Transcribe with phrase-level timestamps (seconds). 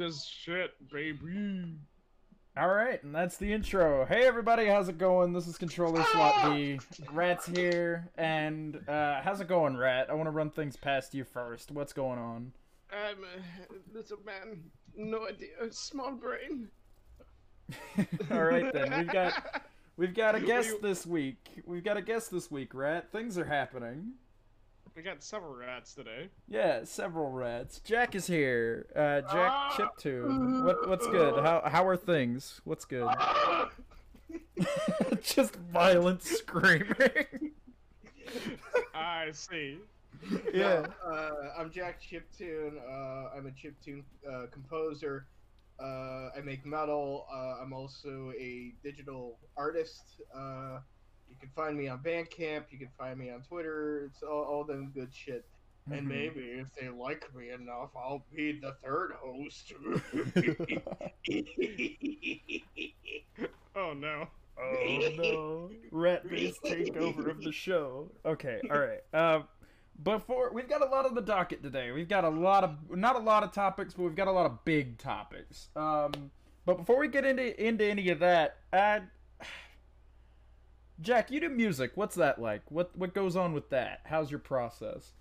[0.00, 1.74] this shit, baby.
[2.56, 4.06] All right, and that's the intro.
[4.06, 5.34] Hey everybody, how's it going?
[5.34, 6.80] This is Controller Slot B.
[7.12, 10.06] Rat's here, and uh, how's it going, Rat?
[10.08, 11.70] I want to run things past you first.
[11.70, 12.52] What's going on?
[12.90, 14.62] I'm a little man.
[14.96, 15.48] No idea.
[15.70, 16.70] Small brain.
[18.30, 19.62] All right then, we've got
[19.98, 21.62] we've got a guest this week.
[21.66, 23.12] We've got a guest this week, Rat.
[23.12, 24.12] Things are happening.
[24.96, 26.28] We got several rats today.
[26.48, 27.80] Yeah, several rats.
[27.84, 28.86] Jack is here.
[28.94, 29.70] Uh, Jack Ah!
[29.76, 30.64] Chiptune.
[30.64, 31.42] What what's good?
[31.44, 32.60] How how are things?
[32.64, 33.08] What's good?
[35.22, 37.52] Just violent screaming.
[38.94, 39.78] I see.
[40.52, 40.86] yeah.
[41.04, 42.76] Uh, I'm Jack Chiptune.
[42.78, 45.26] Uh, I'm a chiptune uh, composer.
[45.82, 47.26] Uh, I make metal.
[47.32, 50.20] Uh, I'm also a digital artist.
[51.40, 52.64] Uh, you can find me on Bandcamp.
[52.70, 54.04] You can find me on Twitter.
[54.06, 55.44] It's all, all them good shit.
[55.90, 56.08] And Mhm.
[56.08, 59.72] maybe if they like me enough, I'll be the third host.
[63.76, 64.26] Oh no.
[64.60, 65.70] Oh no!
[65.90, 68.10] Rat based takeover of the show.
[68.26, 69.00] Okay, all right.
[69.14, 69.44] Um,
[70.02, 71.92] before we've got a lot of the docket today.
[71.92, 74.44] We've got a lot of not a lot of topics, but we've got a lot
[74.46, 75.68] of big topics.
[75.76, 76.30] Um,
[76.66, 79.00] but before we get into into any of that, uh,
[81.00, 81.92] Jack, you do music.
[81.94, 82.62] What's that like?
[82.70, 84.00] What what goes on with that?
[84.04, 85.12] How's your process?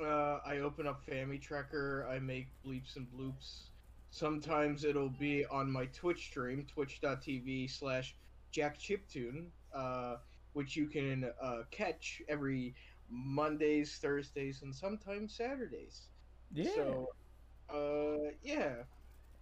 [0.00, 2.08] Uh, I open up FamiTracker.
[2.08, 3.68] I make bleeps and bloops.
[4.10, 8.14] Sometimes it'll be on my Twitch stream, twitch.tv slash
[8.52, 10.16] jackchiptune, uh,
[10.52, 12.74] which you can uh, catch every
[13.10, 16.08] Mondays, Thursdays, and sometimes Saturdays.
[16.52, 16.70] Yeah.
[16.74, 17.08] So,
[17.70, 18.74] uh, yeah.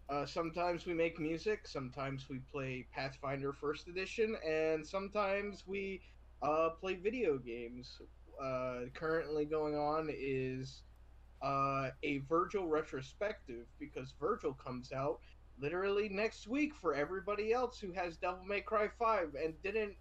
[0.08, 6.00] Uh, sometimes we make music, sometimes we play Pathfinder First Edition, and sometimes we
[6.42, 8.00] uh, play video games.
[8.40, 10.82] Uh, currently going on is
[11.42, 15.18] uh, a Virgil retrospective because Virgil comes out
[15.60, 19.94] literally next week for everybody else who has Devil May Cry 5 and didn't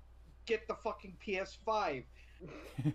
[0.45, 2.03] get the fucking PS5.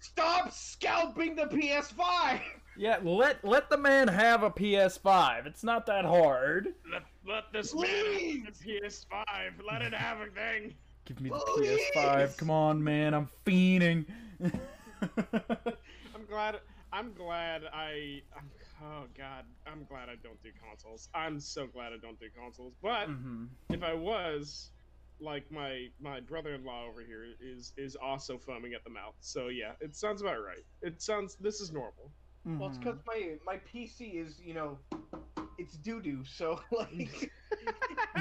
[0.00, 2.40] Stop scalping the PS5!
[2.76, 2.98] Yeah.
[3.02, 5.46] Let let the man have a PS5.
[5.46, 6.74] It's not that hard.
[6.90, 9.52] Let, let this man have the PS5.
[9.66, 10.74] Let it have a thing.
[11.04, 11.80] Give me the Please!
[11.94, 12.36] PS5.
[12.38, 13.12] Come on, man.
[13.14, 14.06] I'm fiending.
[15.02, 16.60] I'm glad.
[16.92, 18.22] I'm glad I.
[18.36, 18.50] I'm,
[18.82, 19.44] oh God.
[19.66, 21.08] I'm glad I don't do consoles.
[21.14, 22.74] I'm so glad I don't do consoles.
[22.82, 23.48] But Mhm.
[23.70, 24.70] if I was,
[25.20, 29.14] like my my brother-in-law over here is is also foaming at the mouth.
[29.20, 30.64] So yeah, it sounds about right.
[30.82, 31.36] It sounds.
[31.36, 32.10] This is normal.
[32.44, 33.36] Well, it's because mm-hmm.
[33.46, 34.78] my my PC is you know,
[35.58, 36.24] it's doo doo.
[36.24, 36.90] So like,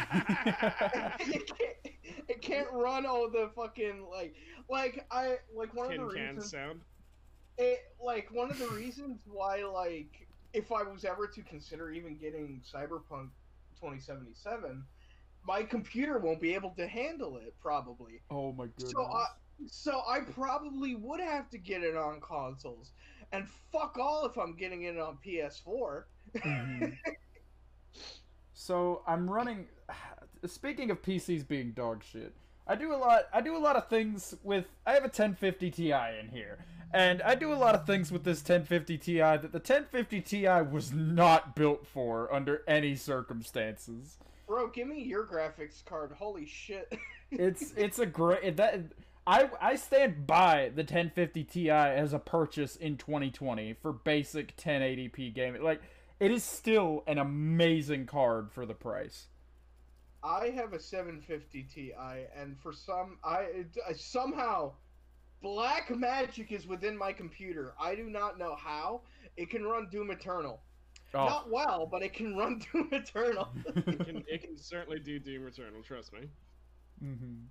[1.20, 1.96] it, can't,
[2.30, 4.36] it can't run all the fucking like
[4.70, 6.82] like I like one Tin of the can reasons sound.
[7.58, 12.16] it like one of the reasons why like if I was ever to consider even
[12.18, 13.30] getting Cyberpunk
[13.76, 14.84] 2077,
[15.46, 18.22] my computer won't be able to handle it probably.
[18.30, 18.92] Oh my goodness.
[18.92, 19.26] So I,
[19.68, 22.92] so I probably would have to get it on consoles,
[23.34, 26.06] and fuck all if I'm getting it on PS4.
[26.38, 26.98] Mhm.
[28.54, 29.68] so I'm running.
[30.46, 32.34] Speaking of PCs being dog shit,
[32.68, 33.24] I do a lot.
[33.34, 34.66] I do a lot of things with.
[34.86, 36.60] I have a 1050 Ti in here,
[36.94, 40.48] and I do a lot of things with this 1050 Ti that the 1050 Ti
[40.70, 44.18] was not built for under any circumstances.
[44.48, 46.12] Bro, give me your graphics card.
[46.12, 46.94] Holy shit.
[47.36, 48.80] It's it's a great that.
[49.26, 55.34] I, I stand by the 1050 Ti as a purchase in 2020 for basic 1080p
[55.34, 55.64] gaming.
[55.64, 55.82] Like,
[56.20, 59.28] it is still an amazing card for the price.
[60.24, 61.94] I have a 750 Ti,
[62.38, 64.74] and for some, I, I uh, somehow
[65.42, 67.74] black magic is within my computer.
[67.80, 69.02] I do not know how.
[69.36, 70.62] It can run Doom Eternal.
[71.14, 73.50] Oh, Not well, but it can run Doom Eternal.
[73.66, 75.82] It can, it can certainly do Doom Eternal.
[75.84, 76.30] Trust me.
[77.04, 77.46] Mm-hmm.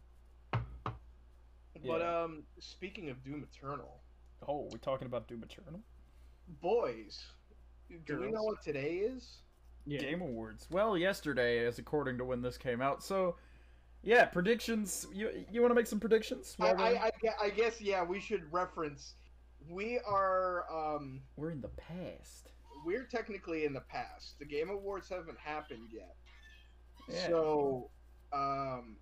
[1.87, 4.01] But um, speaking of Doom Eternal,
[4.49, 5.81] oh, we talking about Doom Eternal?
[6.61, 7.23] boys,
[8.07, 9.39] do we know what today is?
[9.87, 10.01] Yeah.
[10.01, 10.67] Game Awards.
[10.71, 13.03] Well, yesterday, as according to when this came out.
[13.03, 13.37] So,
[14.03, 15.07] yeah, predictions.
[15.13, 16.57] You you want to make some predictions?
[16.61, 17.11] I, I, I,
[17.43, 19.15] I guess yeah, we should reference.
[19.69, 22.51] We are um, we're in the past.
[22.85, 24.39] we're technically in the past.
[24.39, 26.15] The Game Awards haven't happened yet.
[27.09, 27.27] Yeah.
[27.27, 27.91] So,
[28.33, 28.97] um,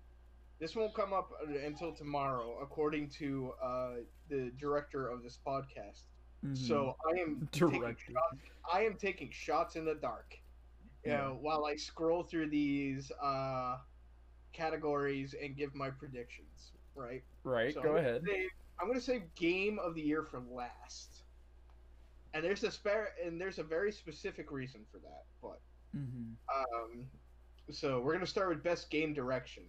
[0.61, 1.31] this won't come up
[1.65, 3.91] until tomorrow, according to uh,
[4.29, 6.03] the director of this podcast.
[6.45, 6.57] Mhm.
[6.57, 8.41] So I am taking shots,
[8.71, 10.37] I am taking shots in the dark.
[11.03, 11.17] You Yeah.
[11.21, 13.79] know, while I scroll through these uh,
[14.53, 16.71] categories and give my predictions.
[16.95, 17.23] Right.
[17.43, 18.23] right, So go I'm gonna ahead.
[18.25, 18.49] say-
[18.79, 21.23] I'm gonna say game of the year for last.
[22.33, 25.59] And there's a spare and there's a very specific reason for that, but
[25.95, 26.33] Mm-hmm.
[26.93, 27.09] Um,
[27.69, 29.63] so we're gonna start with best game direction.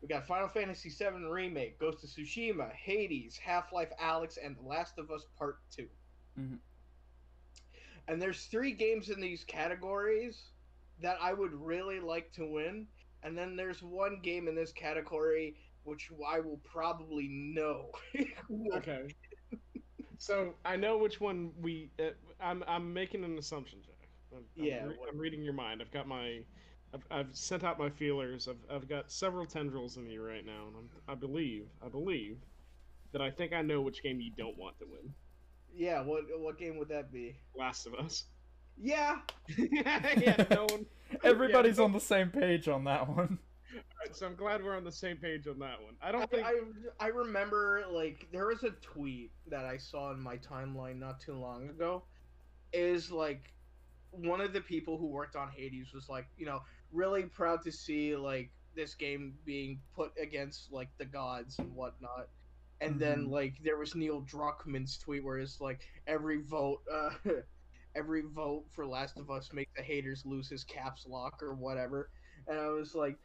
[0.00, 4.62] We got Final Fantasy VII Remake, Ghost of Tsushima, Hades, Half Life Alyx, and The
[4.62, 5.88] Last of Us Part 2
[6.38, 6.58] Mhm.
[8.08, 10.52] And there's three games in these categories
[11.00, 12.88] that I would really like to win,
[13.22, 17.90] and then there's one game in this category which I will probably know.
[18.74, 19.08] Okay.
[20.18, 21.90] so I know which one we.
[21.98, 22.10] Uh,
[22.40, 24.08] I'm I'm making an assumption, Jack.
[24.32, 25.80] I'm, I'm Yeah, re- I'm reading your mind.
[25.80, 26.44] I've got my.
[26.94, 28.48] I've, I've sent out my feelers.
[28.48, 32.38] I've, I've got several tendrils in you right now, and I'm, I believe I believe
[33.12, 35.14] that I think I know which game you don't want to win.
[35.72, 37.36] yeah, what what game would that be?
[37.54, 38.24] Last of Us.
[38.76, 39.18] Yeah,
[39.58, 40.86] yeah, no one.
[41.24, 43.38] Everybody's on the same page on that one.
[44.12, 45.94] So I'm glad we're on the same page on that one.
[46.02, 46.46] I don't I, think.
[46.46, 51.20] I, I remember like there was a tweet that I saw in my timeline not
[51.20, 52.04] too long ago.
[52.72, 53.52] Is like
[54.10, 56.60] one of the people who worked on Hades was like, you know,
[56.92, 62.28] really proud to see like this game being put against like the gods and whatnot.
[62.80, 63.30] And then Mhm.
[63.30, 67.10] like there was Neil Druckmann's tweet where it's like every vote, uh,
[67.94, 72.10] every vote for Last of Us makes the haters lose his caps lock or whatever.
[72.46, 73.18] And I was like,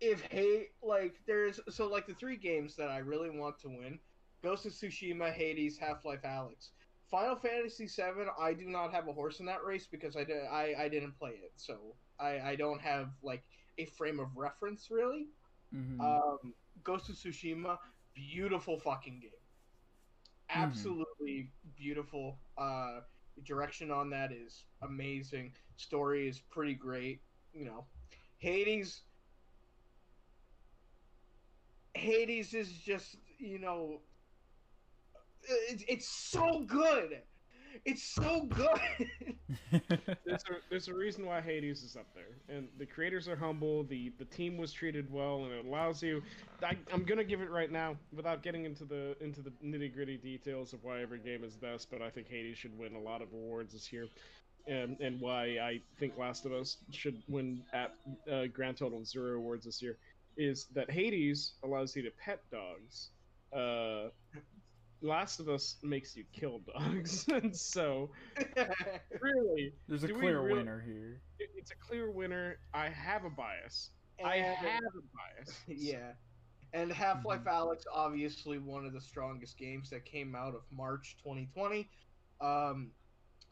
[0.00, 4.00] if hate like there's so like the three games that I really want to win:
[4.42, 6.70] Ghost of Tsushima, Hades, Half Life, Alyx.
[7.10, 10.44] Final Fantasy VII, I do not have a horse in that race because I did
[10.46, 13.44] I, I didn't play it, so I I don't have like
[13.78, 15.28] a frame of reference really.
[15.74, 16.00] Mhm.
[16.00, 17.78] Um, Ghost of Tsushima,
[18.14, 19.30] beautiful fucking game.
[20.48, 22.38] Absolutely beautiful.
[22.56, 23.00] Uh,
[23.44, 25.52] direction on that is amazing.
[25.76, 27.20] Story is pretty great.
[27.52, 27.86] You know,
[28.38, 29.02] Hades.
[31.94, 34.00] Hades is just you know.
[35.68, 37.22] It's, it's so good.
[37.84, 39.08] It's so good.
[40.24, 43.84] there's a, there's a reason why Hades is up there, and the creators are humble.
[43.84, 46.22] the The team was treated well, and it allows you.
[46.62, 50.16] I, I'm gonna give it right now, without getting into the into the nitty gritty
[50.16, 51.90] details of why every game is best.
[51.90, 54.08] But I think Hades should win a lot of awards this year,
[54.66, 57.94] and and why I think Last of Us should win at
[58.30, 59.98] uh, grand total of zero awards this year
[60.36, 63.10] is that Hades allows you to pet dogs.
[63.52, 64.08] Uh,
[65.02, 68.10] Last of Us makes you kill dogs, and so
[69.20, 71.20] really There's a clear really- winner here.
[71.38, 72.58] it- it's a clear winner.
[72.74, 73.90] I have a bias.
[74.24, 75.60] I have a bias.
[75.68, 76.12] Yeah.
[76.72, 81.16] And Half Life Alyx, obviously one of the strongest games that came out of March
[81.22, 81.88] 2020.
[82.40, 82.90] Um,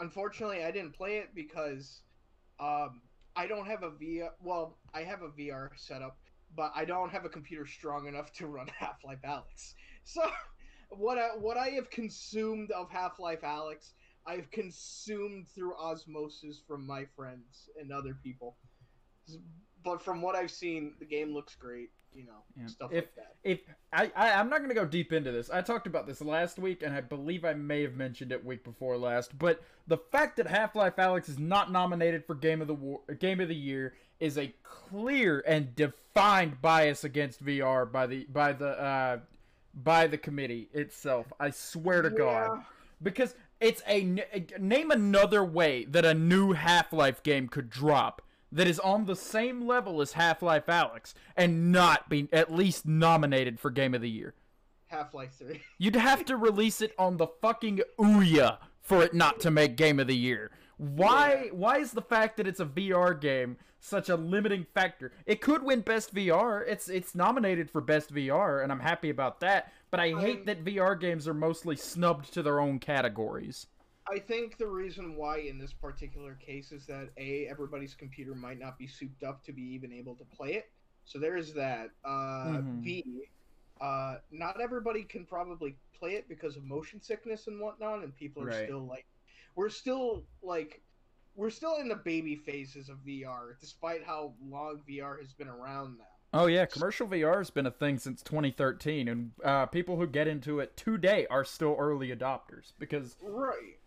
[0.01, 2.03] unfortunately, I didn't play it because
[2.61, 3.01] um,
[3.37, 4.31] I don't have a VR.
[4.43, 6.19] Well, I have a VR setup,
[6.57, 9.75] but I don't have a computer strong enough to run Half Life Alyx.
[10.05, 10.23] So,
[10.91, 13.91] what I, what I have consumed of Half Life Alyx,
[14.27, 18.57] I've consumed through osmosis from my friends and other people.
[19.85, 21.91] But from what I've seen, the game looks great.
[22.15, 22.67] You know, Yeah.
[22.69, 23.37] stuff If- like that.
[23.43, 23.61] If
[23.93, 25.51] I, I I'm not gonna go deep into this.
[25.51, 28.63] I talked about this last week, and I believe I may have mentioned it week
[28.63, 29.37] before last.
[29.37, 33.41] But the fact that Half-Life Alyx is not nominated for Game of the War, Game
[33.41, 38.69] of the Year is a clear and defined bias against VR by the by the
[38.81, 39.19] uh,
[39.75, 41.33] by the committee itself.
[41.41, 42.65] I swear to God.
[43.03, 44.25] Because it's a
[44.59, 48.23] name another way that a new Half-Life game could drop
[48.53, 53.59] that is on the same level as Half-Life Alyx and not be at least nominated
[53.59, 54.35] for Game of the Year.
[54.87, 55.63] Half Life Three.
[55.79, 59.99] You'd have to release it on the fucking Ouya for it not to make Game
[59.99, 60.53] of the Year.
[60.77, 61.49] Why?
[61.53, 65.13] Why is the fact that it's a VR game such a limiting factor?
[65.27, 66.67] It could win Best VR.
[66.67, 69.73] It's it's nominated for Best VR, and I'm happy about that.
[69.91, 73.67] But I hate that VR games are mostly snubbed to their own categories.
[74.11, 78.59] I think the reason why in this particular case is that a everybody's computer might
[78.59, 80.71] not be souped up to be even able to play it.
[81.05, 81.91] So there is that.
[82.05, 82.83] Uh, Mhm.
[82.83, 83.29] B,
[83.81, 88.43] uh, not everybody can probably play it because of motion sickness and whatnot, and people
[88.43, 88.65] are Right.
[88.65, 89.07] still like,
[89.55, 90.83] we're still like,
[91.37, 95.99] we're still in the baby phases of VR, despite how long VR has been around
[95.99, 96.05] now.
[96.33, 100.27] Oh yeah, commercial VR has been a thing since 2013, and uh, people who get
[100.27, 103.79] into it today are still early adopters because Right.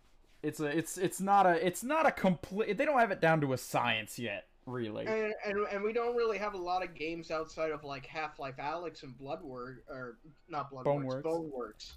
[0.42, 2.78] it's a it's it's not a it's not a complete.
[2.78, 5.04] They don't have it down to a science yet, really.
[5.06, 8.38] And, and and we don't really have a lot of games outside of like Half
[8.38, 10.16] Life Alyx and Bloodwork or
[10.48, 11.22] not Bloodworks, Boneworks.
[11.22, 11.92] Boneworks,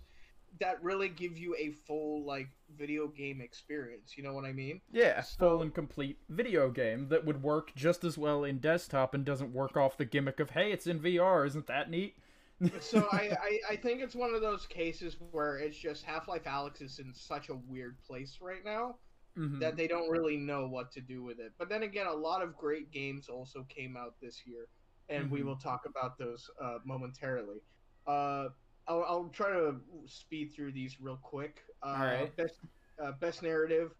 [0.59, 4.17] that really give you a full like video game experience.
[4.17, 4.81] You know what I mean?
[4.91, 9.13] Yeah, So- full and complete video game that would work just as well in desktop
[9.13, 12.15] and doesn't work off the gimmick of hey, it's in VR, isn't that neat?
[12.79, 16.43] So I, I I think it's one of those cases where it's just Half Life
[16.43, 18.97] Alyx is in such a weird place right now
[19.35, 19.59] Mhm.
[19.61, 21.53] that they don't really know what to do with it.
[21.57, 24.67] But then again, a lot of great games also came out this year,
[25.09, 25.45] and we Mhm.
[25.45, 27.61] will talk about those uh, momentarily.
[28.05, 28.49] Uh,
[28.87, 31.63] I'll, I'll try to speed through these real quick.
[31.83, 32.35] Uh, Alright.
[32.35, 32.55] Best
[33.01, 33.93] uh, best narrative.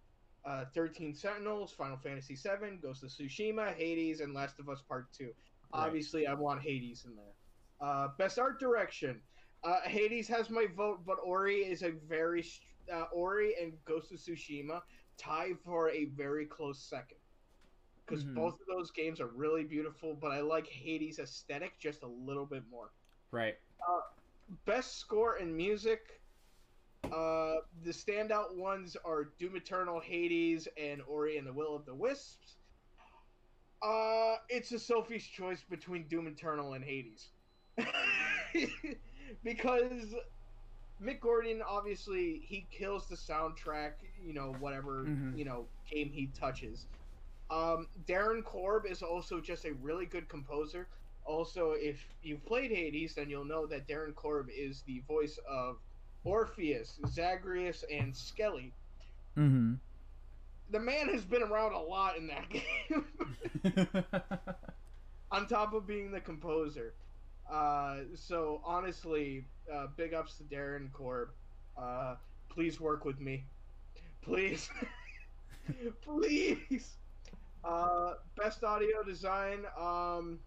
[0.43, 5.13] Uh, 13 Sentinels, Final Fantasy VII, Ghost of Tsushima, Hades, and Last of Us Part
[5.13, 5.25] 2.
[5.25, 5.33] Right.
[5.71, 7.33] Obviously, I want Hades in there.
[7.79, 9.21] Uh, best art direction.
[9.63, 12.43] Uh, Hades has my vote, but Ori is a very
[12.91, 14.81] uh, Ori and Ghost of Tsushima
[15.17, 17.17] tie for a very close second.
[18.03, 18.33] Because Mhm.
[18.33, 22.47] both of those games are really beautiful, but I like Hades' aesthetic just a little
[22.47, 22.91] bit more.
[23.29, 23.57] Right.
[24.65, 26.19] Best score and music.
[27.05, 31.93] Uh, the standout ones are Doom Eternal, Hades, and Ori and the Will of the
[31.95, 32.57] Wisps.
[33.81, 37.29] Uh, it's a Sophie's choice between Doom Eternal and Hades.
[39.43, 40.13] because
[41.01, 43.93] Mick Gordon obviously he kills the soundtrack,
[44.23, 45.37] you know, whatever, Mhm.
[45.37, 46.85] you know, game he touches.
[47.49, 50.87] Um, Darren Korb is also just a really good composer.
[51.25, 55.77] Also, if you've played Hades, then you'll know that Darren Korb is the voice of
[56.23, 58.73] Orpheus, Zagreus, and Skelly.
[59.37, 59.73] Mm-hmm.
[60.71, 63.05] The man has been around a lot in that game.
[65.31, 66.93] on top of being the composer.
[67.51, 71.29] Uh, so honestly, uh, big ups to Darren Korb.
[71.77, 72.15] Uh,
[72.49, 73.45] please work with me,
[74.21, 74.69] please,
[76.01, 76.97] please.
[77.63, 79.59] Uh, best audio design.
[79.79, 80.39] Um,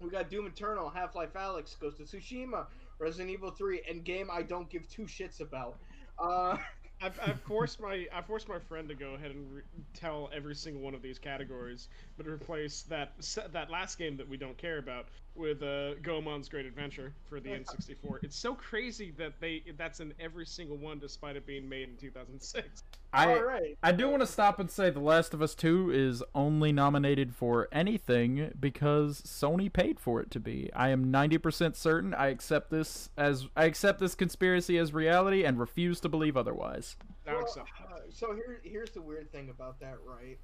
[0.00, 2.66] we got Doom Eternal, Half Life Alyx, Ghost of Tsushima,
[2.98, 5.76] Resident Evil 3, and game I don't give two shits about.
[6.18, 6.56] Uh,
[7.00, 9.62] I've, I've forced my I forced my friend to go ahead and re-
[9.94, 11.88] tell every single one of these categories,
[12.18, 15.06] but replace that se- that last game that we don't care about
[15.38, 18.24] with uh, Goemon's Great Adventure for the N64.
[18.24, 21.96] It's so crazy that they that's in every single one, despite it being made in
[21.96, 22.82] 2006.
[23.12, 23.78] I all right.
[23.82, 27.34] I do want to stop and say The Last of Us 2 is only nominated
[27.34, 30.70] for anything because Sony paid for it to be.
[30.74, 35.58] I am 90% certain I accept this as I accept this conspiracy as reality and
[35.58, 36.96] refuse to believe otherwise.
[37.26, 40.38] Now Well, uh, so here, here's the weird thing about that, right?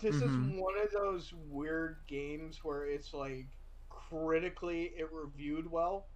[0.00, 0.22] This Mhm.
[0.22, 6.08] is one of those weird games where it's like critically it reviewed well,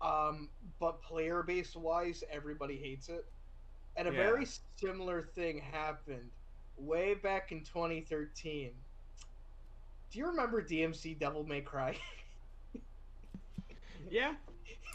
[0.00, 3.24] um, but player base wise, everybody hates it.
[3.96, 4.12] And a Yeah.
[4.12, 6.32] very similar thing happened
[6.76, 8.84] way back in 2013.
[10.10, 11.98] Do you remember DMC Devil May Cry?
[14.10, 14.34] Yeah,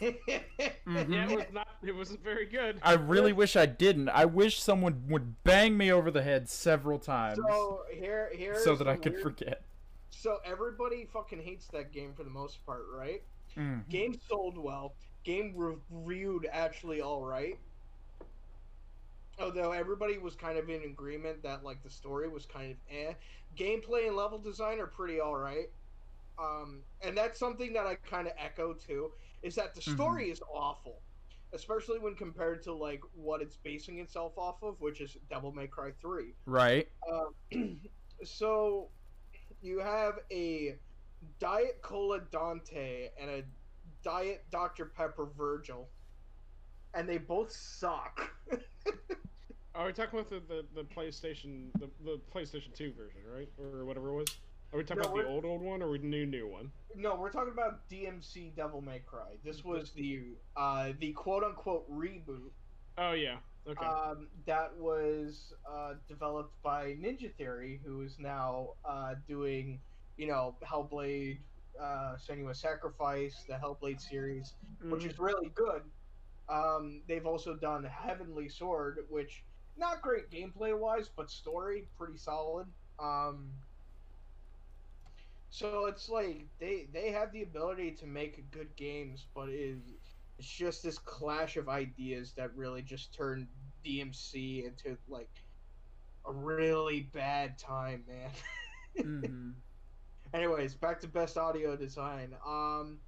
[0.00, 1.08] Mhm.
[1.08, 1.71] yeah, it was not.
[1.86, 2.78] It wasn't very good.
[2.82, 4.08] I really wish I didn't.
[4.08, 8.76] I wish someone would bang me over the head several times so here, here, so
[8.76, 9.62] that I could forget.
[10.10, 13.22] So everybody fucking hates that game for the most part, right?
[13.56, 13.88] Mm.
[13.88, 14.94] Game sold well.
[15.24, 17.58] Game reviewed actually all right.
[19.40, 23.12] Although everybody was kind of in agreement that like the story was kind of eh.
[23.56, 25.68] Gameplay and level design are pretty all right.
[26.38, 29.10] Um, and that's something that I kind of echo too.
[29.42, 29.94] Is that the Mhm.
[29.94, 31.00] story is awful,
[31.52, 35.66] especially when compared to like what it's basing itself off of, which is Devil May
[35.66, 36.34] Cry Three.
[36.46, 36.88] Right.
[37.10, 37.80] Um,
[38.24, 38.88] so
[39.60, 40.76] you have a
[41.38, 43.42] Diet Cola Dante and a
[44.02, 44.86] Diet Dr.
[44.86, 45.88] Pepper Virgil,
[46.94, 48.30] and they both suck.
[49.74, 53.84] Are we talking about the, the, the PlayStation the, the PlayStation 2 version, right, or
[53.84, 54.36] whatever it was?
[54.72, 56.72] Are we talking No, about the old old one or the new new one?
[56.94, 59.36] no, we're talking about DMC Devil May Cry.
[59.44, 60.22] This was the
[60.56, 62.50] uh, the quote unquote reboot
[62.96, 63.38] Oh yeah.
[63.66, 63.84] Okay.
[63.86, 69.80] um, that was uh, developed by Ninja Theory, who is now uh, doing,
[70.16, 71.38] you know, Hellblade,
[71.80, 75.10] uh, Senua's Sacrifice, the Hellblade series, which Mhm.
[75.12, 75.82] is really good.
[76.48, 79.44] Um, they've also done Heavenly Sword, which
[79.76, 82.66] not great gameplay wise, but story pretty solid.
[82.98, 83.52] Um,
[85.52, 89.78] so it's like they they have the ability to make good games, but it,
[90.38, 93.48] it's just this clash of ideas that really just turned
[93.84, 95.44] DMC into like
[96.26, 98.30] a really bad time, man.
[99.02, 99.50] hmm
[100.34, 102.34] Anyways, back to best audio design.
[102.46, 103.00] Um,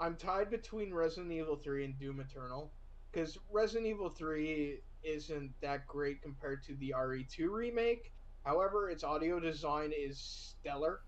[0.00, 2.74] I'm tied between Resident Evil 3 and Doom Eternal
[3.12, 8.12] because Resident Evil 3 isn't that great compared to the RE2 remake.
[8.44, 11.05] However, its audio design is stellar,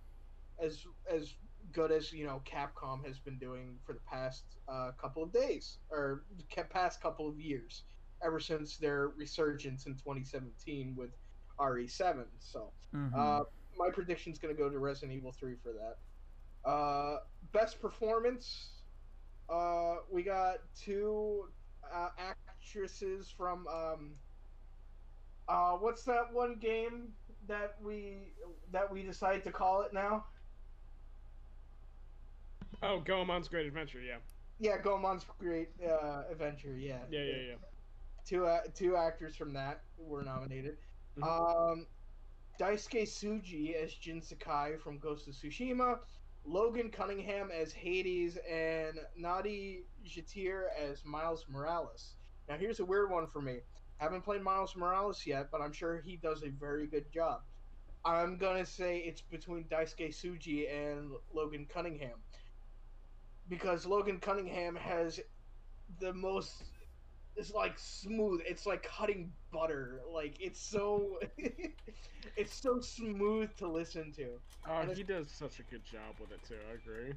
[0.62, 1.34] as as
[1.72, 5.78] good as you know Capcom has been doing for the past uh, couple of days
[5.90, 6.24] or
[6.70, 7.84] past couple of years,
[8.22, 11.10] ever since their resurgence in 2017 with
[11.58, 12.26] RE7.
[12.38, 12.72] So.
[12.92, 13.44] hmm Uh,
[13.76, 15.98] my prediction's going to go to Resident Evil 3 for that.
[16.68, 17.20] Uh,
[17.52, 18.72] best performance.
[19.48, 21.48] Uh, we got two
[21.92, 24.18] uh, actresses from um,
[25.48, 27.14] Uh, what's that one game
[27.46, 28.34] that we
[28.70, 30.26] that we decided to call it now?
[32.82, 34.00] Oh, Goemon's Great Adventure.
[34.00, 34.18] Yeah.
[34.60, 36.76] Yeah, Goemon's Great uh, Adventure.
[36.76, 36.98] Yeah.
[37.10, 37.54] Yeah, yeah, yeah.
[38.24, 40.76] Two uh, two actors from that were nominated.
[41.16, 41.72] Mhm.
[41.72, 41.86] Um,
[42.60, 46.00] Daisuke Tsuji as Jin Sakai from Ghost of Tsushima,
[46.44, 52.14] Logan Cunningham as Hades, and Nadji Jeter as Miles Morales.
[52.48, 53.60] Now, here's a weird one for me.
[54.00, 57.42] I haven't played Miles Morales yet, but I'm sure he does a very good job.
[58.04, 62.18] I'm gonna say it's between Daisuke Tsuji and Logan Cunningham
[63.48, 65.20] because Logan Cunningham has
[65.98, 66.64] the most
[67.36, 71.18] it's like smooth it's like cutting butter like it's so
[72.36, 76.42] it's so smooth to listen to Oh, he does such a good job with it
[76.44, 76.58] too.
[76.68, 77.14] I agree.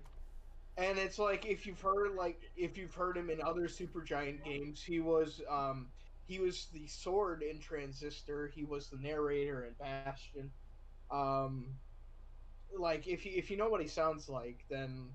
[0.77, 4.83] and it's like if you've heard like if you've heard him in other Supergiant games
[4.83, 5.91] he was um
[6.25, 10.41] he was the sword in transistor he was the narrator in bastion
[11.11, 11.65] um
[12.77, 15.11] like if you if you know what he sounds like then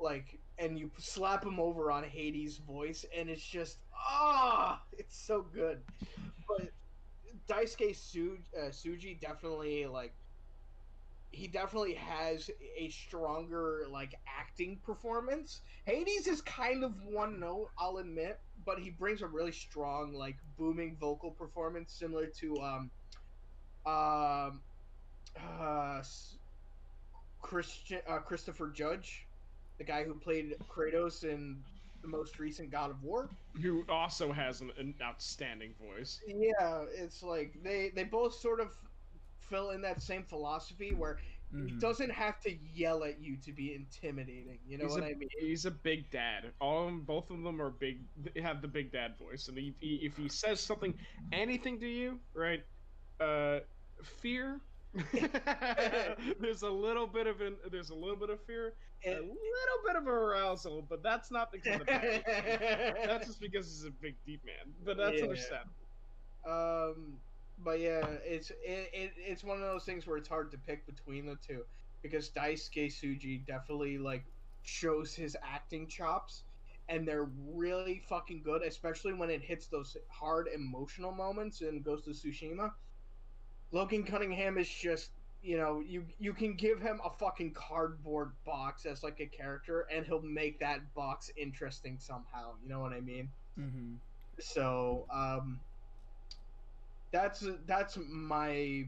[0.00, 5.42] like and you slap him over on hades voice and it's just ah it's so
[5.42, 5.82] good
[6.48, 6.70] but
[7.48, 10.14] daisuke Su- uh, suji definitely like
[11.32, 15.62] he definitely has a stronger like acting performance.
[15.84, 20.36] Hades is kind of one note, I'll admit, but he brings a really strong like
[20.56, 22.90] booming vocal performance similar to um
[23.86, 24.62] um
[25.40, 26.02] uh
[27.42, 29.28] Christian uh, Christopher Judge,
[29.80, 31.64] the guy who played Kratos in
[32.02, 33.30] the most recent God of War.
[33.62, 36.22] Who also has an, an outstanding voice.
[36.26, 38.76] Yeah, it's like they they both sort of
[39.38, 41.80] fill in that same philosophy where he Mhm.
[41.80, 44.60] doesn't have to yell at you to be intimidating.
[44.66, 45.28] You know he's what a, I mean?
[45.38, 46.52] He's a big dad.
[46.60, 48.06] All of them, both of them are big.
[48.16, 51.00] They have the big dad voice, and he, he, if he says something,
[51.32, 52.66] anything to you, right?
[53.18, 53.60] Uh,
[54.02, 54.60] fear.
[56.38, 59.96] there's a little bit of an, there's a little bit of fear, a little bit
[59.96, 62.00] of arousal, but that's not because of the
[63.04, 64.74] That's just because he's a big deep man.
[64.84, 65.22] But that's Yeah.
[65.22, 65.88] understandable.
[66.44, 67.20] um,
[67.58, 70.86] but yeah, it's it, it it's one of those things where it's hard to pick
[70.86, 71.64] between the two
[72.02, 74.26] because Daisuke Tsuji definitely like
[74.62, 76.44] shows his acting chops,
[76.88, 82.08] and they're really fucking good, especially when it hits those hard emotional moments in Ghost
[82.08, 82.70] of Tsushima.
[83.72, 88.84] Logan Cunningham is just you know you you can give him a fucking cardboard box
[88.84, 93.00] as like a character and he'll make that box interesting somehow you know what i
[93.00, 93.96] mean Mhm.
[94.38, 95.58] so um
[97.10, 98.86] that's that's my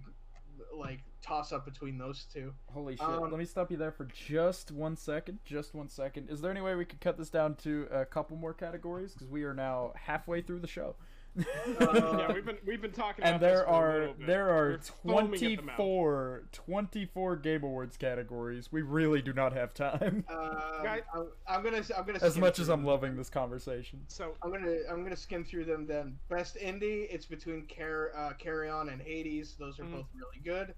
[0.74, 3.04] like toss up between those two Holy shit.
[3.06, 5.38] Um, Let me stop you there for just one second.
[5.44, 6.28] Just one second.
[6.30, 9.12] Is there any way we could cut this down to a couple more categories?
[9.12, 10.96] Because we are now halfway through the show.
[11.38, 11.44] Uh,
[12.18, 14.26] yeah, we've been we've been talking and this there for are little bit.
[14.26, 15.76] there are We're foaming at the mouth.
[15.76, 18.70] 24, 24 game awards categories.
[18.70, 20.24] We really do not have time.
[20.28, 22.86] Guy- I'm, I'm gonna i'm gonna As much as I'm them.
[22.86, 24.00] loving this conversation.
[24.08, 28.32] So i'm gonna i'm gonna skim through them then best indie it's between Car- uh,
[28.34, 29.92] carry on and hades those are Mm.
[29.92, 30.74] both really good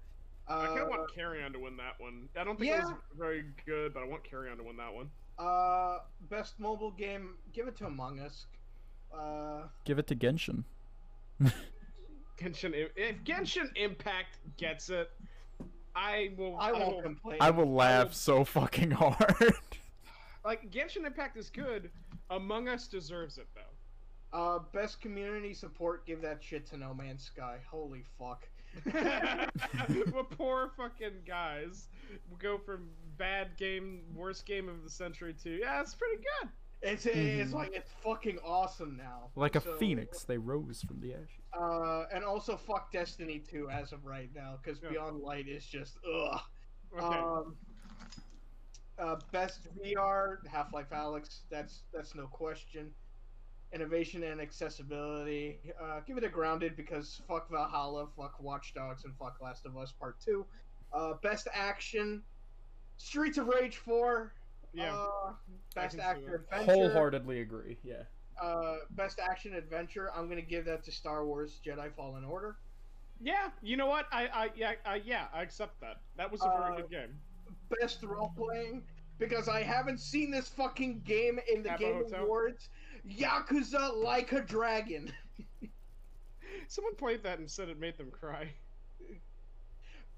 [0.47, 2.29] I kind uh, of want Carry On to win that one.
[2.39, 4.93] I don't think it was very good, but I want Carry On to win that
[4.93, 5.09] one.
[5.39, 5.97] uh
[6.29, 8.45] best mobile game give it to among us
[9.17, 10.63] uh Give it to Genshin.
[12.39, 15.09] Genshin, if Genshin Impact gets it,
[15.95, 16.57] I will.
[16.57, 19.53] i won't will- complain I will laugh so fucking hard.
[20.45, 21.89] like Genshin Impact is good.
[22.29, 23.61] Among Us deserves it though.
[24.37, 26.05] Uh, best community support.
[26.05, 27.57] Give that shit to No Man's Sky.
[27.69, 28.45] Holy fuck.
[28.93, 31.87] well, poor fucking guys.
[32.29, 36.49] We go from bad game, worst game of the century to yeah, it's pretty good.
[36.85, 37.53] It's it's Mhm.
[37.53, 39.31] like it's fucking awesome now.
[39.35, 41.29] like a So, phoenix, they rose from the ashes.
[41.53, 44.89] Uh, and also fuck Destiny 2 as of right now, because Yeah.
[44.89, 46.41] Beyond Light is just ugh.
[46.93, 47.03] Okay.
[47.17, 47.57] Um.
[48.97, 51.41] Uh, best VR Half Life Alyx.
[51.49, 52.93] That's that's no question.
[53.73, 55.59] Innovation and accessibility.
[55.81, 59.75] Uh, give it a grounded because fuck Valhalla, fuck Watch Dogs, and fuck Last of
[59.75, 60.45] Us Part Two.
[60.93, 62.23] Uh, best action.
[62.97, 64.33] Streets of Rage 4.
[64.75, 64.95] Yeah.
[64.95, 65.33] Uh,
[65.73, 66.71] best actor adventure.
[66.71, 67.77] Wholeheartedly agree.
[67.83, 68.03] Yeah.
[68.41, 70.11] Uh, best action adventure.
[70.15, 72.57] I'm gonna give that to Star Wars Jedi Fallen Order.
[73.21, 73.49] yeah.
[73.61, 74.05] You know what?
[74.11, 76.01] I I yeah I, yeah I accept that.
[76.17, 77.19] That was a very Uh, good game.
[77.79, 78.83] Best role playing
[79.17, 82.23] because I haven't seen this fucking game in the Kappa Game Hotel?
[82.23, 82.69] Awards.
[83.09, 85.11] Yakuza Like a Dragon.
[86.67, 88.49] Someone played that and said it made them cry.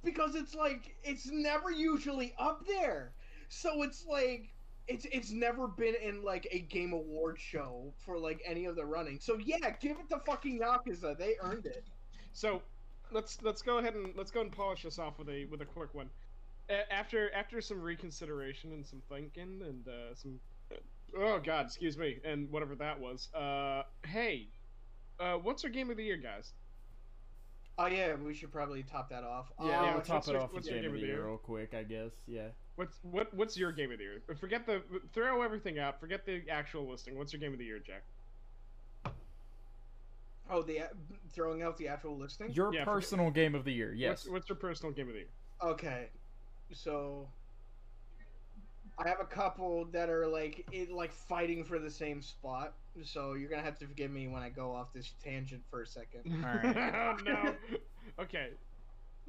[0.04, 3.14] because it's like it's never usually up there.
[3.50, 4.54] So it's like
[4.88, 8.86] it's it's never been in like a game award show for like any of the
[8.86, 9.20] running.
[9.20, 11.18] So yeah, give it to fucking Yakuza.
[11.18, 11.84] They earned it.
[12.34, 12.62] So
[13.12, 15.66] let's let's go ahead and let's go and polish this off with a with a
[15.66, 16.10] quick one.
[16.70, 20.40] A- after after some reconsideration and some thinking and uh, some
[21.18, 23.30] oh god, excuse me, and whatever that was.
[23.34, 24.48] Uh, hey,
[25.20, 26.52] uh, what's our game of the year, guys?
[27.80, 29.52] Oh yeah, we should probably top that off.
[29.62, 31.38] Yeah, yeah, we'll Uh, top it your- off with what's game of the year real
[31.38, 32.12] quick, I guess.
[32.26, 32.50] Yeah.
[32.78, 34.22] What's what what's your game of the year?
[34.40, 34.82] Forget the
[35.14, 36.00] throw everything out.
[36.00, 37.18] Forget the actual listing.
[37.18, 38.04] What's your game of the year, Jack?
[40.50, 40.82] oh, the
[41.34, 42.52] throwing out the actual listing.
[42.54, 43.94] Your Yeah, forget- personal game of the year.
[43.94, 44.10] Yes.
[44.10, 45.28] What's, what's your personal game of the year?
[45.62, 46.08] Okay,
[46.72, 47.28] so
[49.00, 52.74] I have a couple that are like it, like fighting for the same spot.
[53.04, 55.88] So you're gonna have to forgive me when I go off this tangent for a
[55.88, 56.44] second.
[56.46, 56.78] Alright.
[56.96, 57.56] oh no.
[58.20, 58.50] Okay.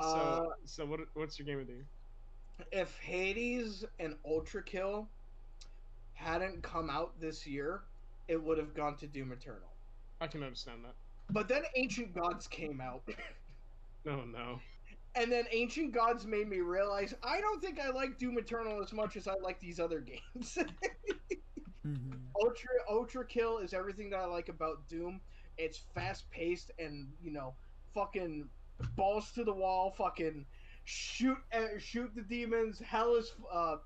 [0.01, 1.87] So Uh, so what what's your game of the year?
[2.73, 5.07] If Hades and Ultrakill
[6.15, 7.83] hadn't come out this year,
[8.27, 9.69] it would have gone to Doom Eternal.
[10.21, 10.95] I can understand that.
[11.31, 13.03] But then Ancient Gods came out,
[14.05, 14.59] No, no.
[15.15, 18.93] and then Ancient Gods made me realize I don't think I like Doom Eternal as
[18.93, 20.59] much as I like these other games.
[21.87, 22.19] Mhm.
[22.43, 25.21] Ultra Ultrakill is everything that I like about Doom.
[25.57, 27.55] It's fast paced and you know,
[27.95, 28.47] fucking
[28.95, 30.45] balls to the wall, fucking
[30.89, 32.81] shoot uh, shoot the demons.
[32.81, 33.77] Hell is uh,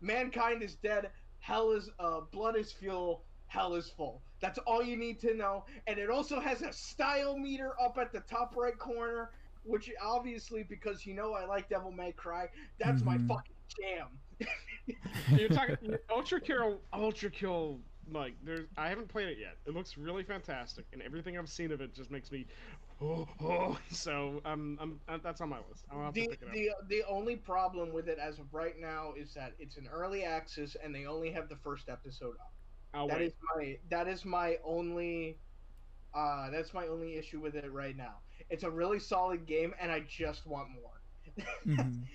[0.00, 1.10] mankind is dead.
[1.40, 3.22] Hell is uh, blood is fuel.
[3.48, 4.22] Hell is full.
[4.40, 5.64] That's all you need to know.
[5.86, 9.30] And it also has a style meter up at the top right corner,
[9.64, 12.48] which obviously because you know I like Devil May Cry.
[12.78, 13.28] That's my Mhm.
[13.28, 14.08] fucking jam.
[15.38, 17.78] You're talking Ultrakill Ultra Kill
[18.10, 19.58] like there's I haven't played it yet.
[19.66, 22.46] It looks really fantastic and everything I've seen of it just makes me
[23.00, 23.78] oh, oh.
[23.90, 25.86] so um I'm uh, that's on my list.
[25.90, 26.54] I'll have to the pick it up.
[26.54, 30.24] the the only problem with it as of right now is that it's an early
[30.24, 32.54] access and they only have the first episode up.
[32.94, 33.22] I'll That wait.
[33.22, 35.42] is my that is my only
[36.14, 38.22] uh that's my only issue with it right now.
[38.50, 41.02] It's a really solid game and I just want more.
[41.66, 42.08] Mhm.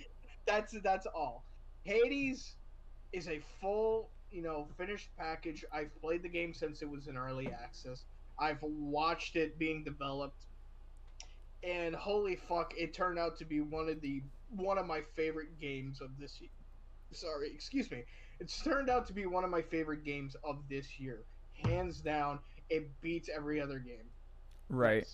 [0.46, 1.48] that's that's all.
[1.84, 2.58] Hades
[3.12, 5.64] is a full, you know, finished package.
[5.72, 8.04] I've played the game since it was in early access.
[8.40, 10.46] I've watched it being developed.
[11.64, 15.60] And holy fuck, it turned out to be one of the one of my favorite
[15.60, 16.50] games of this year.
[17.12, 18.04] Sorry, excuse me.
[18.40, 21.24] It's turned out to be one of my favorite games of this year.
[21.64, 24.10] Hands down, it beats every other game.
[24.68, 25.08] Right.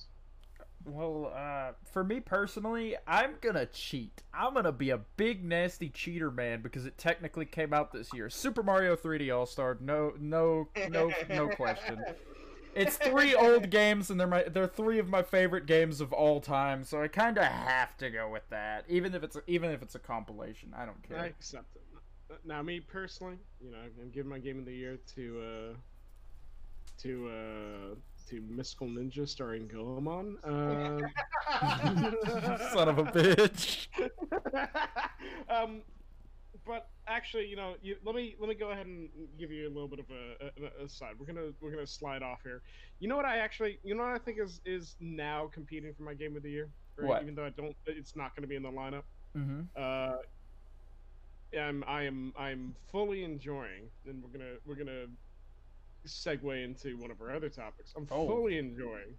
[0.86, 4.24] Well, uh, for me personally, I'm gonna cheat.
[4.34, 8.30] I'm gonna be a big nasty cheater man because it technically came out this year.
[8.30, 12.04] Super Mario 3D All Star, no, no, no, no question.
[12.76, 16.40] It's three old games, and they're my they're three of my favorite games of all
[16.40, 16.84] time.
[16.84, 19.82] So I kind of have to go with that, even if it's a, even if
[19.82, 20.74] it's a compilation.
[20.76, 21.20] I don't care.
[21.20, 21.84] I accept it.
[22.46, 25.78] Now, me personally, you know, I'm giving my game of the year to uh,
[27.02, 27.96] to uh,
[28.30, 30.38] to Mystical Ninja starring Goemon.
[31.50, 33.88] Uh, Son of a bitch.
[35.50, 35.82] um,
[36.66, 39.72] but actually, you know, you, let me let me go ahead and give you a
[39.72, 41.16] little bit of a, a, a side.
[41.20, 42.62] We're gonna we're gonna slide off here.
[43.00, 46.04] You know what I actually, you know what I think is is now competing for
[46.04, 46.70] my game of the year.
[46.96, 47.08] Right?
[47.08, 47.22] What?
[47.24, 49.04] Even though I don't, it's not going to be in the lineup.
[49.36, 49.62] Mm-hmm.
[49.76, 50.18] Uh,
[51.60, 55.08] I'm I am I'm fully enjoying, and we're gonna we're gonna
[56.08, 57.94] segue into one of our other topics.
[57.96, 58.28] I'm Oh.
[58.28, 59.16] fully enjoying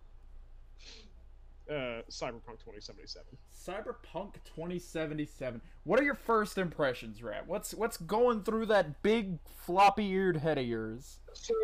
[1.70, 3.26] uh, Cyberpunk 2077.
[3.54, 5.60] Cyberpunk 2077.
[5.84, 7.46] What are your first impressions, Rat?
[7.46, 11.20] What's what's going through that big floppy-eared head of yours?
[11.32, 11.54] So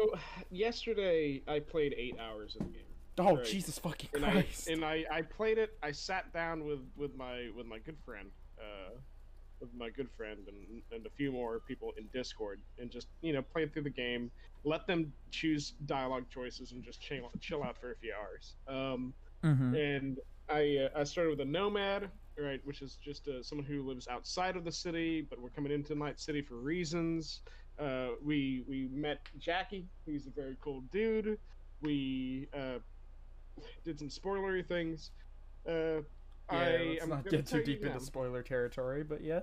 [0.50, 2.82] yesterday I played eight hours of the game.
[3.18, 3.44] Oh, Right.
[3.46, 4.68] Jesus fucking and I Christ!
[4.68, 5.76] and I, I played it.
[5.82, 8.28] I sat down with, with my with my good friend,
[8.60, 8.90] uh,
[9.60, 13.32] with my good friend and, and a few more people in Discord, and just you
[13.32, 14.30] know play through the game.
[14.64, 18.56] Let them choose dialogue choices and just chill chill out for a few hours.
[18.68, 19.80] Um, Mhm.
[19.88, 23.86] and I uh, I started with a nomad, right, which is just uh, someone who
[23.86, 27.42] lives outside of the city, but we're coming into Night City for reasons.
[27.78, 31.38] Uh, we we met Jackie, who's a very cool dude.
[31.80, 32.78] We uh,
[33.84, 35.10] did some spoilery things.
[35.68, 36.02] Uh,
[36.50, 39.40] Yeah, I let's not get too deep into spoiler territory, but yeah.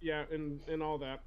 [0.00, 1.22] Yeah, and and all that.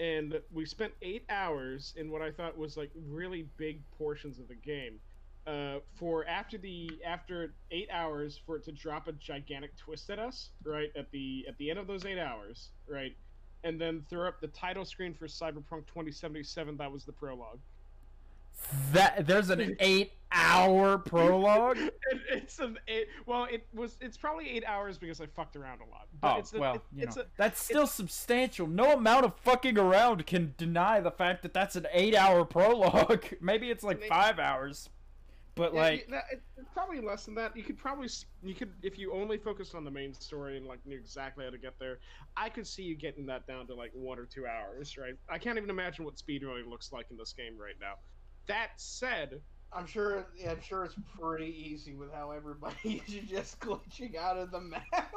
[0.00, 4.48] And we spent eight hours in what I thought was like really big portions of
[4.48, 4.98] the game.
[5.46, 10.18] Uh, for after the after eight hours for it to drop a gigantic twist at
[10.18, 13.16] us, right at the at the end of those eight hours, right,
[13.64, 16.76] and then throw up the title screen for Cyberpunk 2077.
[16.76, 17.58] That was the prologue.
[18.92, 21.78] That there's an eight-hour prologue.
[22.12, 23.06] It, it's an eight.
[23.26, 23.96] Well, it was.
[24.00, 26.08] It's probably eight hours because I fucked around a lot.
[26.20, 28.66] But Oh it's a, well, it- you know a, that's still substantial.
[28.66, 33.24] No amount of fucking around can deny the fact that that's an eight-hour prologue.
[33.40, 34.90] Maybe it's like five hours.
[35.54, 36.24] But Yeah, like, you- that-
[36.58, 37.56] it's probably less than that.
[37.56, 38.08] You could probably
[38.42, 41.50] you could if you only focused on the main story and like knew exactly how
[41.50, 41.98] to get there.
[42.36, 45.14] I could see you getting that down to like one or two hours, right?
[45.30, 47.94] I can't even imagine what speedrunning looks like in this game right now.
[48.46, 50.26] That said, I'm sure.
[50.48, 55.14] I'm sure it's pretty easy with how everybody is just glitching out of the map.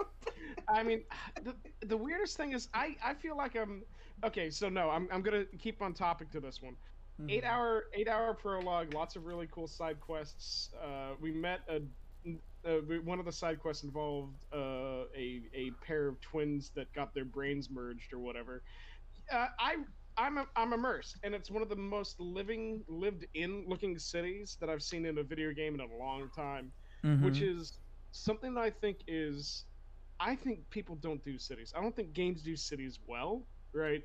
[0.67, 1.03] I mean,
[1.41, 3.83] the the weirdest thing is I I feel like I'm
[4.23, 4.49] okay.
[4.49, 6.77] So no, I'm I'm gonna keep on topic to this one.
[7.29, 7.43] eight Mhm.
[7.43, 11.81] hour eight hour prologue lots of really cool side quests uh, we met a
[12.65, 17.13] uh, one of the side quests involved uh, a a pair of twins that got
[17.13, 18.63] their brains merged or whatever
[19.31, 19.75] uh, i
[20.17, 24.69] I'm, I'm immersed and it's one of the most living lived in looking cities that
[24.69, 26.71] i've seen in a video game in a long time
[27.19, 27.41] which Mhm.
[27.41, 27.79] is
[28.11, 29.65] something that i think is
[30.19, 34.03] i think people don't do cities i don't think games do cities well right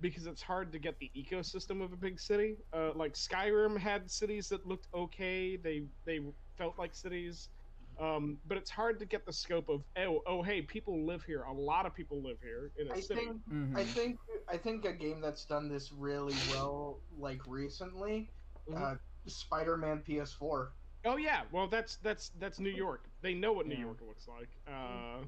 [0.00, 2.56] because it's hard to get the ecosystem of a big city.
[2.72, 6.20] Uh, like Skyrim had cities that looked okay; they they
[6.58, 7.48] felt like cities,
[8.00, 11.42] um, but it's hard to get the scope of oh oh hey people live here.
[11.44, 13.20] A lot of people live here in a I city.
[13.26, 13.48] think.
[13.50, 13.76] Mhm.
[13.76, 14.18] I think.
[14.48, 18.28] I think a game that's done this really well, like recently,
[18.68, 18.80] Mhm.
[18.80, 20.72] uh, Spider-Man PS4.
[21.04, 23.08] Oh yeah, well that's that's that's New York.
[23.22, 23.82] They know what New Yeah.
[23.82, 24.48] York looks like.
[24.68, 25.24] Uh,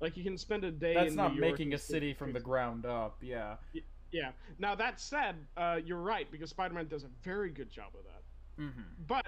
[0.00, 0.94] like you can spend a day.
[0.94, 3.16] That's in not New making and a city from the ground up.
[3.22, 3.56] Yeah.
[4.12, 4.32] Yeah.
[4.58, 8.22] Now that said, uh, you're right because Spider-Man does a very good job of that.
[8.62, 8.82] Mm-hmm.
[9.06, 9.26] But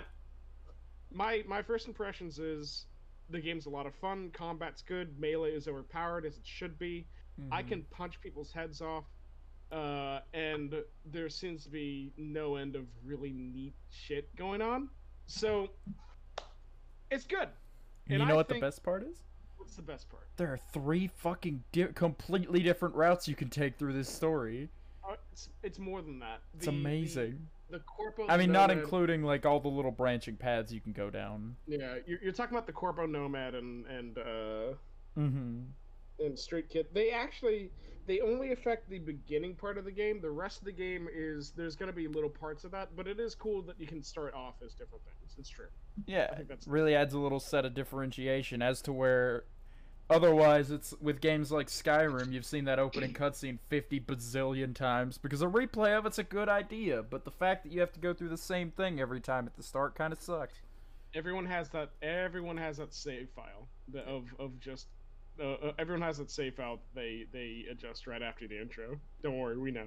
[1.14, 2.86] my my first impressions is
[3.30, 4.30] the game's a lot of fun.
[4.32, 5.18] Combat's good.
[5.18, 7.06] Melee is overpowered as it should be.
[7.40, 7.52] Mm-hmm.
[7.52, 9.04] I can punch people's heads off,
[9.70, 10.74] uh, and
[11.10, 14.88] there seems to be no end of really neat shit going on.
[15.26, 15.70] So
[17.10, 17.48] it's good.
[18.08, 19.22] And and you know I what the best part is?
[19.56, 20.26] What's the best part?
[20.36, 24.68] There are three fucking di- completely different routes you can take through this story.
[25.08, 26.40] Uh, it's, it's more than that.
[26.54, 27.30] It's The- the- amazing.
[27.30, 27.38] The,
[27.80, 28.26] Corpo.
[28.28, 31.56] I mean, not including like all the little branching paths you can go down.
[31.66, 34.74] Yeah, you're, you're talking about the Corpo Nomad and and uh,
[35.18, 35.60] Mm-hmm.
[36.24, 37.70] and Street Kid, they actually
[38.06, 40.20] they only affect the beginning part of the game.
[40.20, 43.06] The rest of the game is there's going to be little parts of that, but
[43.06, 45.34] it is cool that you can start off as different things.
[45.38, 45.66] It's true.
[46.06, 49.44] Yeah, I think that's really adds a little set of differentiation as to where
[50.12, 55.42] otherwise it's with games like Skyrim you've seen that opening cutscene 50 bazillion times because
[55.42, 58.12] a replay of it's a good idea but the fact that you have to go
[58.12, 60.60] through the same thing every time at the start kind of sucks
[61.14, 61.90] everyone has that.
[62.02, 63.68] Everyone has that save file
[64.06, 64.86] of of just.
[65.40, 68.98] Uh, uh, everyone has that save file that they they adjust right after the intro.
[69.22, 69.86] Don't worry, we know.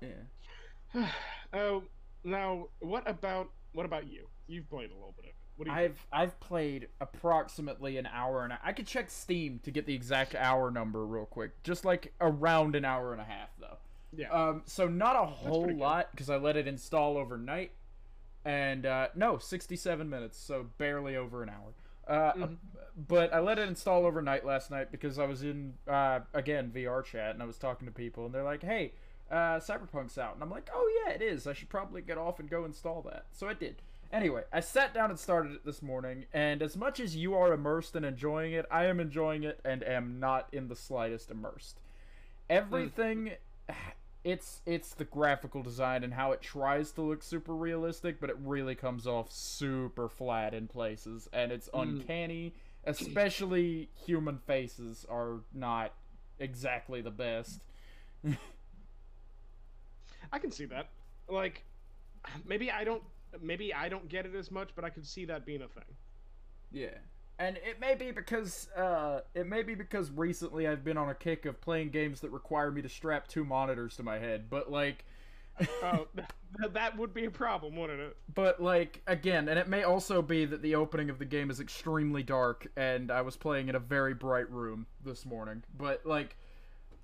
[0.00, 1.06] yeah
[1.52, 1.84] oh,
[2.24, 4.26] now what about what about you?
[4.48, 5.32] You've played a little bit of
[5.64, 5.76] do you?
[5.76, 9.94] I've I've played approximately an hour and a, I could check Steam to get the
[9.94, 13.76] exact hour number real quick just like around an hour and a half though
[14.14, 14.30] yeah.
[14.30, 17.70] Um, so not a whole lot because I let it install overnight,
[18.44, 21.72] and uh, no, sixty-seven minutes, so barely over an hour.
[22.06, 22.56] Uh, Mhm.
[23.08, 27.02] But I let it install overnight last night because I was in uh, again VR
[27.02, 28.92] chat and I was talking to people and they're like, "Hey,
[29.30, 31.46] uh, Cyberpunk's out," and I'm like, "Oh yeah, it is.
[31.46, 33.80] I should probably get off and go install that." So I did.
[34.12, 37.52] Anyway, I sat down and started it this morning, and as much as you are
[37.52, 41.80] immersed and enjoying it, I am enjoying it and am not in the slightest immersed.
[42.50, 43.32] Everything
[44.24, 48.36] it's it's the graphical design and how it tries to look super realistic, but it
[48.44, 51.82] really comes off super flat in places, and it's Mm.
[52.00, 52.54] uncanny.
[52.84, 55.94] Especially human faces are not
[56.38, 57.62] exactly the best.
[60.32, 60.88] I can see that.
[61.28, 61.64] Like,
[62.44, 63.02] maybe I don't.
[63.40, 65.96] Maybe I don't get it as much, but I could see that being a thing.
[66.70, 66.98] Yeah.
[67.38, 71.14] And it may be because uh it may be because recently I've been on a
[71.14, 74.70] kick of playing games that require me to strap two monitors to my head, but
[74.70, 75.04] like
[75.82, 78.16] Oh, th- that would be a problem, wouldn't it?
[78.32, 81.60] But like again, and it may also be that the opening of the game is
[81.60, 85.64] extremely dark and I was playing in a very bright room this morning.
[85.76, 86.36] But like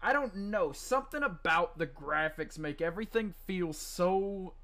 [0.01, 4.55] I don't know, something about the graphics make everything feel so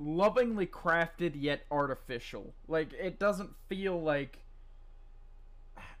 [0.00, 2.54] lovingly crafted yet artificial.
[2.66, 4.38] Like it doesn't feel like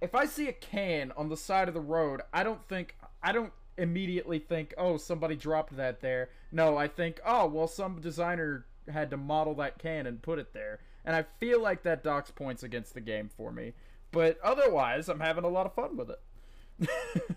[0.00, 3.32] if I see a can on the side of the road, I don't think I
[3.32, 8.66] don't immediately think, "Oh, somebody dropped that there." No, I think, "Oh, well some designer
[8.88, 12.30] had to model that can and put it there." And I feel like that docks
[12.30, 13.74] points against the game for me.
[14.12, 16.20] But otherwise, I'm having a lot of fun with it.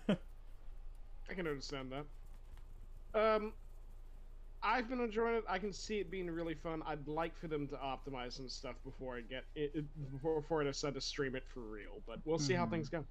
[1.30, 2.04] I can understand that.
[3.14, 3.52] Um,
[4.64, 5.44] I've been enjoying it.
[5.48, 6.82] I can see it being really fun.
[6.86, 10.62] I'd like for them to optimize some stuff before I get it, it before, before
[10.62, 12.00] I decide to stream it for real.
[12.06, 12.70] But we'll see how Mhm.
[12.70, 13.04] things go.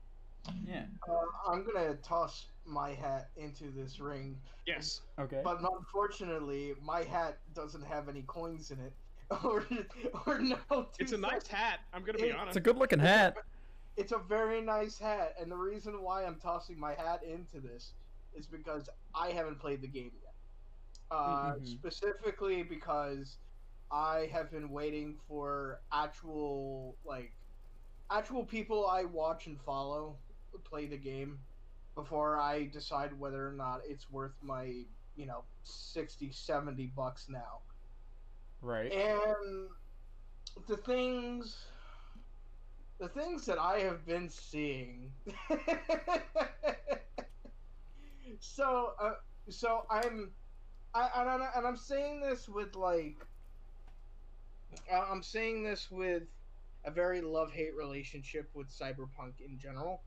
[0.67, 0.85] yeah.
[1.07, 1.13] Uh,
[1.47, 5.01] I'm gonna toss my hat into this ring, Yes.
[5.19, 5.41] Okay.
[5.43, 8.93] but unfortunately, my hat doesn't have any coins in it.
[9.43, 9.65] or
[10.25, 10.57] or no.
[10.99, 11.79] It's a nice hat.
[11.93, 12.49] I'm gonna be It- honest.
[12.49, 13.37] It's a good looking hat.
[13.95, 17.93] It's a very nice hat, and the reason why I'm tossing my hat into this
[18.35, 20.22] is because I haven't played the game yet.
[21.13, 21.67] Uh, Mhm.
[21.67, 23.37] Specifically because
[23.91, 27.33] I have been waiting for actual like
[28.09, 30.17] actual people I watch and follow
[30.65, 31.39] play the game
[31.95, 37.61] before I decide whether or not it's worth my you know 60 70 bucks now
[38.61, 38.91] Right.
[38.91, 39.69] and
[40.67, 41.65] the things
[42.99, 45.11] the things that i have been seeing
[48.39, 49.13] so uh,
[49.49, 50.31] so i'm
[50.93, 53.25] I, and, I'm, and i'm saying this with like
[54.91, 56.23] I- i'm saying this with
[56.85, 60.03] a very love-hate relationship with cyberpunk in general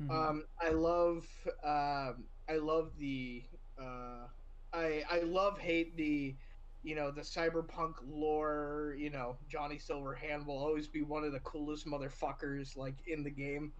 [0.00, 0.30] Mhm.
[0.30, 1.26] um, I love
[1.62, 3.44] um, I love the
[3.78, 4.28] uh,
[4.72, 6.36] I I love hate the
[6.82, 8.94] you know the cyberpunk lore.
[8.98, 13.30] You know Johnny Silverhand will always be one of the coolest motherfuckers like in the
[13.30, 13.72] game.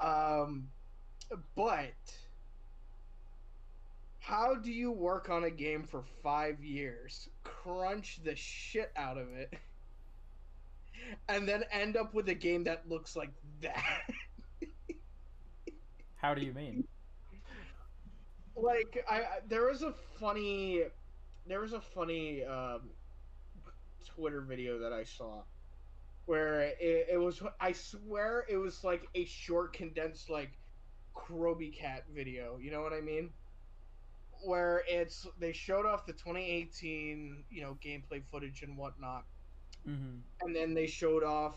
[0.00, 0.70] Um,
[1.54, 2.27] but
[4.28, 9.26] how do you work on a game for five years, crunch the shit out of
[9.32, 9.54] it,
[11.30, 13.30] and then end up with a game that looks like
[13.62, 13.82] that?
[16.16, 16.86] How do you mean?
[18.54, 20.82] like I, there was a funny
[21.46, 22.90] there was a funny um,
[24.04, 25.42] Twitter video that I saw
[26.26, 30.50] where it, it was I swear it was like a short condensed like
[31.16, 32.58] Kroby Cat video.
[32.60, 33.30] You know what I mean?
[34.42, 39.24] Where it's they showed off the 2018 you know gameplay footage and whatnot,
[39.88, 40.18] Mm-hmm.
[40.42, 41.56] and then they showed off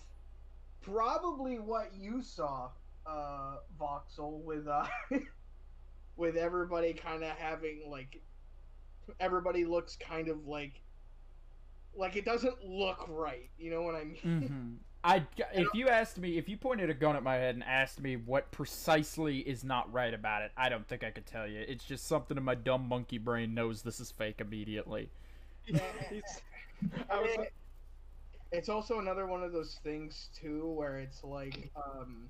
[0.81, 2.71] probably what you saw,
[3.05, 4.85] uh, Voxel, with uh,
[6.15, 8.21] with everybody kind of having like,
[9.19, 10.81] everybody looks kind of like,
[11.95, 13.49] like it doesn't look right.
[13.57, 14.21] You know what I mean?
[14.25, 14.73] Mm-hmm.
[15.03, 17.99] I if you asked me if you pointed a gun at my head and asked
[18.01, 21.63] me what precisely is not right about it, I don't think I could tell you.
[21.67, 25.09] It's just something in my dumb monkey brain knows this is fake immediately.
[25.63, 26.41] He's-
[27.09, 27.47] I was
[28.51, 32.29] it's also another one of those things too where it's like um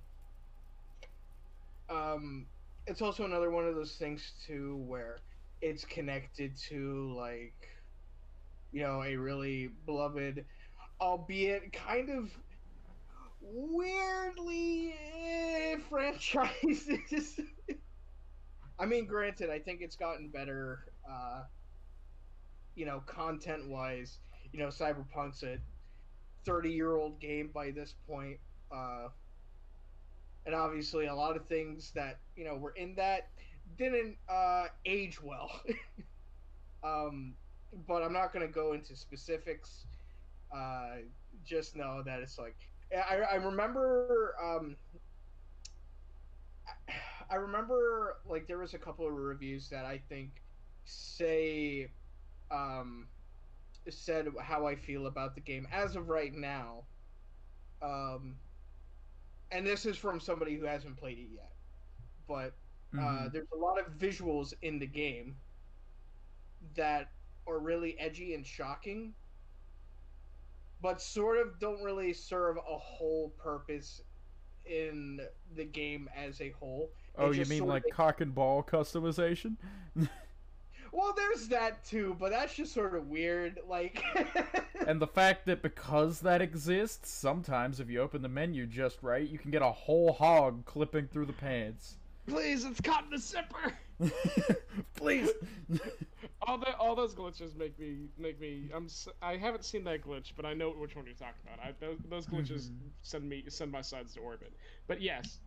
[1.89, 2.47] um
[2.87, 5.17] it's also another one of those things too where
[5.61, 7.69] it's connected to like
[8.71, 10.45] you know a really beloved
[10.99, 12.31] albeit kind of
[13.41, 17.39] weirdly eh, franchises.
[18.79, 21.43] I mean granted i think it's gotten better uh
[22.75, 24.19] you know content wise
[24.51, 25.57] you know cyberpunk's a
[26.45, 28.39] 30 year old game by this point
[28.71, 29.09] uh
[30.45, 33.29] and obviously a lot of things that you know were in that
[33.77, 35.51] didn't uh age well.
[36.83, 37.35] Um
[37.87, 39.85] but i'm not going to go into specifics
[40.55, 40.97] uh
[41.43, 44.61] just know that it's like i i remember um
[47.29, 50.43] I remember like there was a couple of reviews that I think
[50.85, 51.91] say
[52.51, 53.09] um
[53.89, 56.87] said how I feel about the game as of right now.
[57.81, 58.39] Um,
[59.51, 61.53] and this is from somebody who hasn't played it yet,
[62.27, 62.57] but
[63.01, 63.31] uh, Mhm.
[63.31, 65.37] there's a lot of visuals in the game
[66.75, 67.11] that
[67.47, 69.15] are really edgy and shocking,
[70.81, 74.01] but sort of don't really serve a whole purpose
[74.65, 75.21] in
[75.55, 76.89] the game as a whole.
[77.17, 79.57] It oh, you mean like of- cock and ball customization?
[80.93, 83.59] Well, there's that too, but that's just sort of weird.
[83.67, 84.03] Like,
[84.87, 89.27] and the fact that because that exists, sometimes if you open the menu just right,
[89.27, 91.95] you can get a whole hog clipping through the pants.
[92.27, 93.73] Please, it's caught in a zipper.
[94.95, 95.29] Please.
[96.47, 98.69] All the all those glitches make me make me.
[98.73, 98.87] I'm
[99.21, 101.59] I haven't seen that glitch, but I know which one you're talking about.
[101.59, 102.89] I, those, those glitches Mhm.
[103.03, 104.53] send me send my sides to orbit.
[104.87, 105.39] But yes,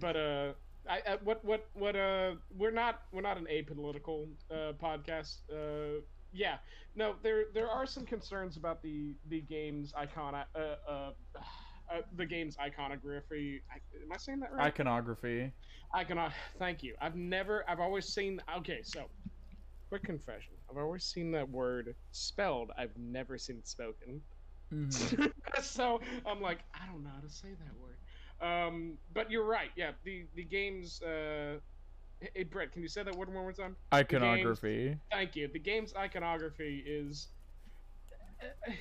[0.00, 0.52] but uh,
[0.88, 5.40] I, I what what what uh, we're not we're not an apolitical uh podcast.
[5.52, 6.00] Uh,
[6.32, 6.58] yeah,
[6.94, 11.10] no, there there are some concerns about the the game's icon uh uh.
[11.90, 13.60] Uh, the game's iconography.
[13.70, 14.66] I, am I saying that right?
[14.66, 15.52] Iconography.
[15.94, 16.32] Icono.
[16.58, 16.94] Thank you.
[17.00, 17.64] I've never.
[17.68, 18.40] I've always seen.
[18.58, 19.04] Okay, so
[19.88, 20.54] quick confession.
[20.70, 22.70] I've always seen that word spelled.
[22.76, 24.20] I've never seen it spoken.
[24.72, 25.32] Mhm.
[25.62, 27.96] so I'm like, I don't know how to say that word.
[28.40, 29.70] Um, but you're right.
[29.76, 31.02] Yeah, the the game's.
[31.02, 31.58] Uh,
[32.20, 33.76] hey, hey, Brett, can you say that word one more time?
[33.92, 34.96] Iconography.
[35.10, 35.48] Thank you.
[35.52, 37.28] The game's iconography is.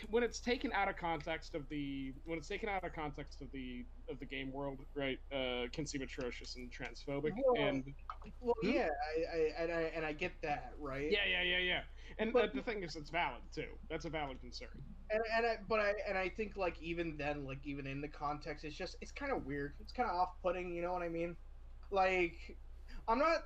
[0.09, 3.51] When it's taken out of context of the when it's taken out of context of
[3.51, 7.33] the of the game world, right, uh, can seem atrocious and transphobic.
[7.45, 7.83] Well, and
[8.39, 8.69] Well, Hmm?
[8.69, 11.09] yeah, I, I and I and I get that, right?
[11.11, 11.81] yeah, yeah, yeah, yeah.
[12.19, 13.69] And But- uh, the thing is, it's valid too.
[13.89, 14.69] That's a valid concern.
[15.09, 18.07] And and I, but I and I think like even then, like even in the
[18.07, 19.73] context, it's just it's kind of weird.
[19.79, 20.73] It's kind of off-putting.
[20.75, 21.35] You know what I mean?
[21.91, 22.57] Like,
[23.07, 23.43] I'm not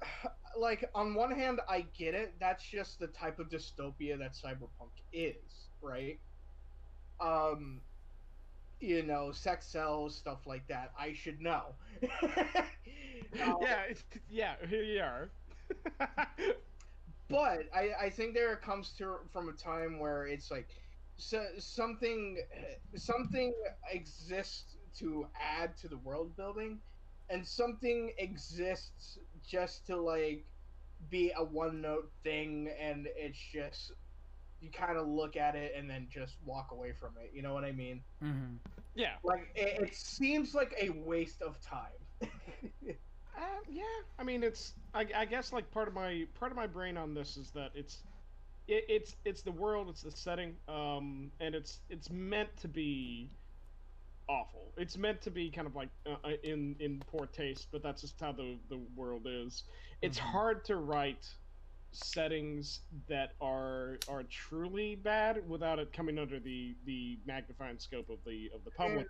[0.57, 2.33] like on one hand, I get it.
[2.39, 6.19] That's just the type of dystopia that cyberpunk is, right?
[7.19, 7.81] Um,
[8.79, 10.91] you know, sex sells, stuff like that.
[10.99, 11.75] I should know.
[13.43, 14.55] Um, yeah, it's, yeah.
[14.69, 15.31] Here you are.
[17.29, 20.67] but I, I think there comes to from a time where it's like
[21.17, 22.37] so, something
[22.95, 23.53] something
[23.91, 26.79] exists to add to the world building
[27.29, 30.45] and something exists just to like
[31.09, 33.91] be a one note thing and it's just
[34.59, 37.53] you kind of look at it and then just walk away from it you know
[37.53, 38.57] what i mean Mm-hmm.
[38.95, 39.17] yeah.
[39.23, 42.07] like it, it seems like a waste of time
[43.35, 43.83] Uh, yeah,
[44.17, 44.73] I mean, it's.
[44.93, 47.71] I, I guess like part of my part of my brain on this is that
[47.75, 48.03] it's,
[48.67, 53.31] it, it's it's the world, it's the setting, um, and it's it's meant to be
[54.27, 54.73] awful.
[54.77, 58.01] It's meant to be kind of like uh, uh, in in poor taste, but that's
[58.01, 59.63] just how the the world is.
[60.01, 60.19] It's Mhm.
[60.19, 61.27] hard to write
[61.97, 68.23] settings that are are truly bad without it coming under the the magnifying scope of
[68.25, 69.07] the of the public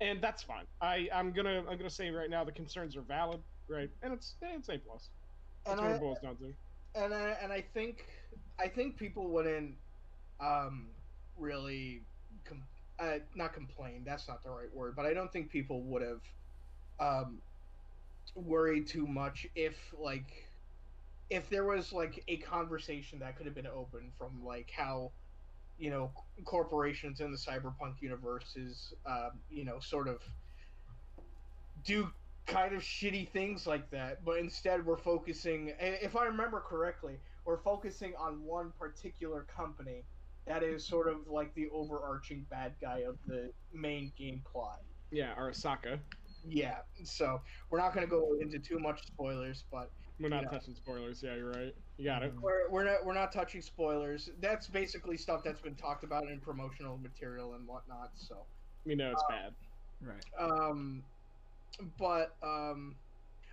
[0.00, 0.66] and that's fine.
[0.80, 3.90] I I'm gonna I'm gonna say right now the concerns are valid, right?
[4.02, 5.12] And it's it's a plus.
[5.66, 6.54] That's and what I, it boils down to.
[6.94, 8.06] and I and I think
[8.58, 9.80] I think people wouldn't
[10.40, 10.96] um
[11.36, 12.08] really
[12.44, 14.04] com- uh, not complain.
[14.04, 16.22] That's not the right word, but I don't think people would have
[16.98, 17.42] um
[18.34, 20.43] worried too much if like
[21.30, 25.12] if there was like a conversation that could have been open from like how
[25.78, 26.12] you know
[26.44, 30.20] corporations in the cyberpunk universe is um, you know sort of
[31.84, 32.08] do
[32.46, 37.62] kind of shitty things like that but instead we're focusing if i remember correctly we're
[37.62, 40.04] focusing on one particular company
[40.46, 45.34] that is sort of like the overarching bad guy of the main game plot Yeah,
[45.36, 45.98] Arasaka.
[46.46, 49.90] yeah so we're not going to go into too much spoilers but
[50.20, 50.50] We're not Yeah.
[50.50, 51.22] touching spoilers.
[51.22, 51.74] Yeah, you're right.
[51.96, 52.32] You got it.
[52.40, 56.40] we're, we're not we're not touching spoilers that's basically stuff that's been talked about in
[56.40, 58.44] promotional material and whatnot so
[58.84, 59.54] We know it's Uh, bad.
[60.00, 60.24] Right.
[60.38, 61.02] um
[61.98, 62.94] but um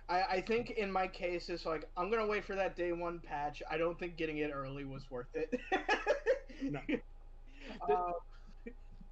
[0.08, 3.18] I, I think in my case it's like I'm gonna wait for that day one
[3.20, 3.62] patch.
[3.70, 5.58] I don't think getting it early was worth it.
[6.62, 6.80] No.
[7.88, 8.12] Uh,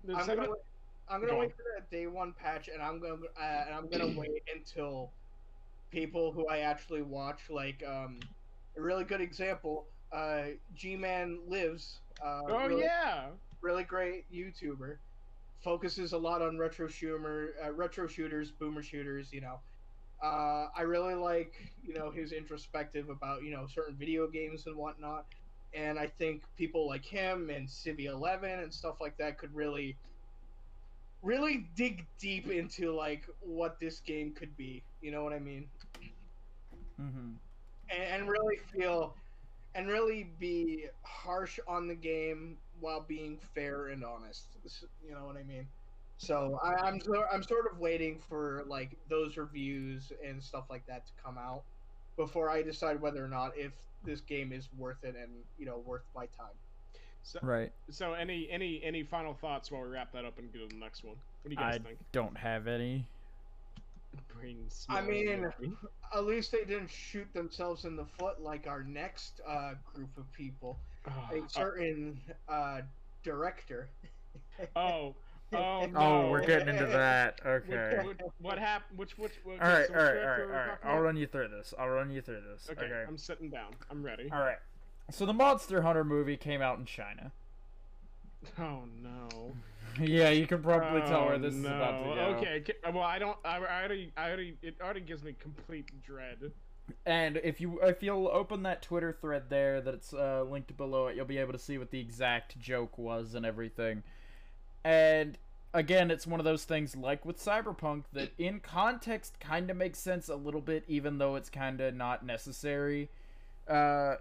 [0.05, 0.61] The I'm second- gonna, wait-
[1.09, 1.51] I'm gonna Go wait on.
[1.53, 5.11] for that day one patch, and I'm gonna uh, and I'm gonna wait until
[5.91, 8.20] people who I actually watch, like um,
[8.76, 10.45] a really good example, uh,
[10.76, 11.99] GmanLives.
[12.22, 13.26] Uh, oh really, yeah.
[13.61, 14.97] really great YouTuber.
[15.62, 19.32] Focuses a lot on retro shooter, uh, retro shooters, boomer shooters.
[19.32, 19.61] You know,
[20.22, 21.55] uh, I really like
[21.86, 25.26] you know his introspective about you know certain video games and whatnot.
[25.72, 29.97] And I think people like him and Civvie Eleven and stuff like that could really,
[31.23, 34.83] really dig deep into like what this game could be.
[35.01, 35.66] You know what I mean?
[37.01, 37.31] Mm-hmm.
[37.89, 39.14] and, and really feel
[39.75, 44.47] and really be harsh on the game while being fair and honest.
[45.07, 45.66] You know what I mean?
[46.18, 50.87] So I, I'm so, I'm sort of waiting for like those reviews and stuff like
[50.87, 51.62] that to come out
[52.16, 53.73] before I decide whether or not if
[54.05, 56.57] this game is worth it and you know worth my time.
[57.23, 57.71] So, Right.
[57.91, 60.75] so any any any final thoughts while we wrap that up and go to the
[60.81, 61.16] next one?
[61.43, 61.99] What do you guys I think?
[62.12, 63.07] don't have any.
[64.35, 65.53] Brain I mean-
[66.12, 70.31] At least they didn't shoot themselves in the foot like our next uh, group of
[70.33, 70.79] people.
[71.07, 72.81] Oh, A certain uh,
[73.23, 73.89] director.
[74.77, 75.14] oh,
[75.53, 75.89] oh, no.
[75.95, 77.41] Oh, we're getting into that.
[77.47, 78.01] Okay.
[78.05, 78.99] which- what happened?
[78.99, 79.33] Which which?
[79.45, 80.68] which All right, so all right, which all right, director all are we right.
[80.83, 81.75] talking I'll run you through this.
[81.79, 82.68] I'll run you through this.
[82.71, 83.05] Okay, Okay.
[83.07, 83.71] I'm sitting down.
[83.91, 84.29] I'm ready.
[84.33, 84.59] All right.
[85.11, 87.32] So the Monster Hunter movie came out in China.
[88.58, 89.54] Oh no.
[90.00, 92.20] yeah, you can probably tell where Oh, this is about to go.
[92.38, 92.64] Okay.
[92.84, 93.36] Well, I don't.
[93.44, 94.12] I, I already.
[94.16, 94.56] I already.
[94.62, 96.52] It already gives me complete dread.
[97.04, 101.16] And if you if you'll open that Twitter thread there that's uh, linked below it,
[101.16, 104.02] you'll be able to see what the exact joke was and everything.
[104.84, 105.36] And
[105.74, 109.98] again, it's one of those things like with Cyberpunk that in context kind of makes
[109.98, 113.11] sense a little bit, even though it's kind of not necessary.
[113.68, 114.16] Uh,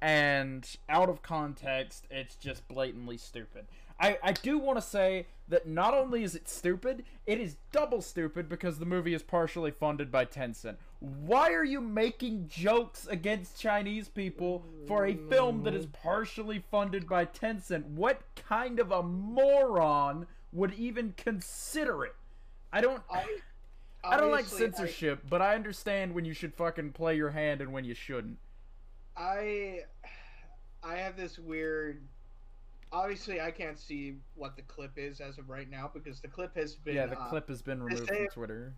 [0.00, 3.66] and out of context, it's just blatantly stupid.
[4.00, 8.00] I, I do want to say that not only is it stupid, it is double
[8.00, 10.76] stupid because the movie is partially funded by Tencent.
[11.00, 17.08] Why are you making jokes against Chinese people for a film that is partially funded
[17.08, 17.86] by Tencent?
[17.86, 22.14] What kind of a moron would even consider it?
[22.72, 23.02] I don't.
[23.10, 23.24] I,
[24.04, 27.30] I don't like obviously, I- censorship, but I understand when you should fucking play your
[27.30, 28.38] hand and when you shouldn't.
[29.18, 29.80] I
[30.82, 32.02] I have this weird.
[32.90, 36.56] Obviously, I can't see what the clip is as of right now because the clip
[36.56, 38.74] has been yeah, the uh, clip has been removed say- from Twitter.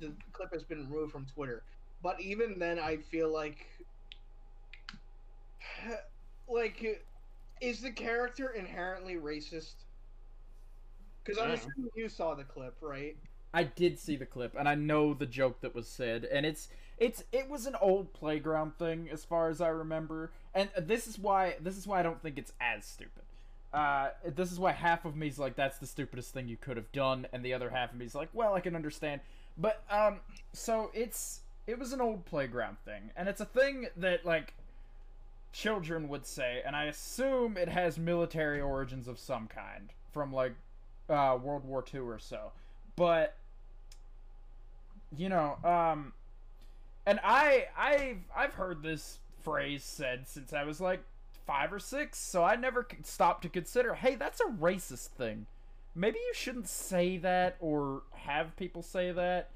[0.00, 1.62] the clip has been removed from Twitter.
[2.02, 3.66] But even then, I feel like
[6.48, 7.04] like
[7.60, 9.74] is the character inherently racist?
[11.22, 11.54] Because I'm Yeah.
[11.56, 13.16] assuming you saw the clip, right?
[13.52, 16.68] I did see the clip, and I know the joke that was said, and it's
[16.98, 21.18] it's it was an old playground thing as far as I remember, and this is
[21.18, 23.22] why this is why I don't think it's as stupid.
[23.72, 26.90] Uh, this is why half of me's like that's the stupidest thing you could have
[26.92, 29.20] done, and the other half of me's like, well, I can understand.
[29.56, 30.20] But um,
[30.52, 34.54] so it's it was an old playground thing, and it's a thing that like
[35.52, 40.54] children would say, and I assume it has military origins of some kind from like
[41.08, 42.52] uh, World War II or so.
[42.96, 43.36] But
[45.16, 46.12] you know, um,
[47.08, 51.00] and I I've I've heard this phrase said since I was like
[51.46, 55.46] five or six, so I never stopped to consider, hey, that's a racist thing.
[55.94, 59.48] Maybe you shouldn't say that or have people say that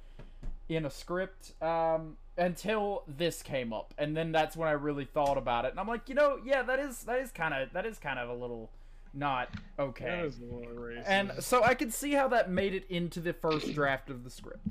[0.70, 5.36] in a script um, until this came up, and then that's when I really thought
[5.36, 7.84] about it, and I'm like, you know, yeah, that is that is kind of that
[7.84, 8.70] is kind of a little
[9.12, 10.06] not okay.
[10.06, 11.04] That is a little racist.
[11.06, 14.30] And so I can see how that made it into the first draft of the
[14.30, 14.66] script.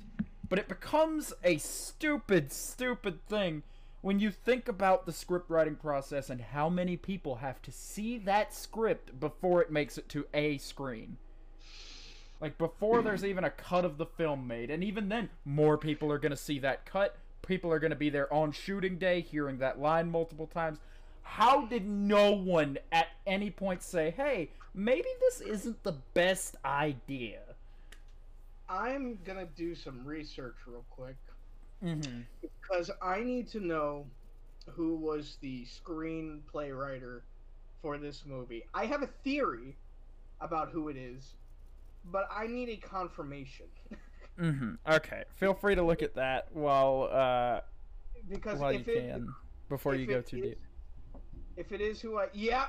[0.52, 3.64] But it becomes a stupid, stupid thing
[4.02, 8.18] when you think about the script writing process and how many people have to see
[8.18, 11.16] that script before it makes it to a screen.
[12.42, 16.12] Like before there's even a cut of the film made, and even then, more people
[16.12, 17.16] are gonna see that cut.
[17.48, 20.80] People are gonna be there on shooting day, hearing that line multiple times.
[21.22, 27.51] How did no one at any point say, "Hey, maybe this isn't the best idea"?
[28.72, 31.18] I'm gonna do some research real quick
[31.84, 32.22] Mm-hmm.
[32.42, 34.06] because I need to know
[34.70, 37.24] who was the screenplay writer
[37.82, 38.64] for this movie.
[38.76, 39.76] I have a theory
[40.42, 41.34] about who it is,
[42.06, 43.66] but I need a confirmation
[44.40, 44.76] Mm-hmm.
[44.90, 45.24] Okay.
[45.36, 47.60] Feel free to look at that while uh
[48.30, 49.28] because while you it can
[49.68, 50.60] before you go too is- deep.
[51.58, 52.68] if it is who I yeah,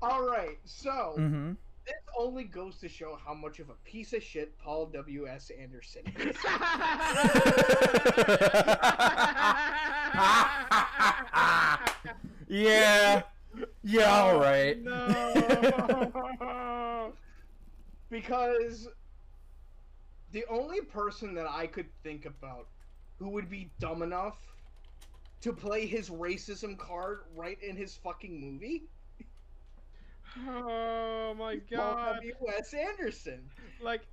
[0.00, 0.58] all right.
[0.64, 1.52] So Mm-hmm.
[1.86, 5.50] This only goes to show how much of a piece of shit Paul W S
[5.58, 6.36] Anderson is.
[12.48, 13.22] yeah.
[13.82, 14.10] Yeah.
[14.10, 14.82] All oh, right.
[14.82, 15.12] No.
[18.10, 18.88] because
[20.32, 22.68] the only person that I could think about
[23.18, 24.38] who would be dumb enough
[25.42, 28.84] to play his racism card right in his fucking movie
[30.36, 31.96] oh my god.
[31.96, 32.14] Paul god.
[32.14, 32.34] W.
[32.58, 32.74] S.
[32.74, 33.50] Anderson.
[33.80, 34.06] Like,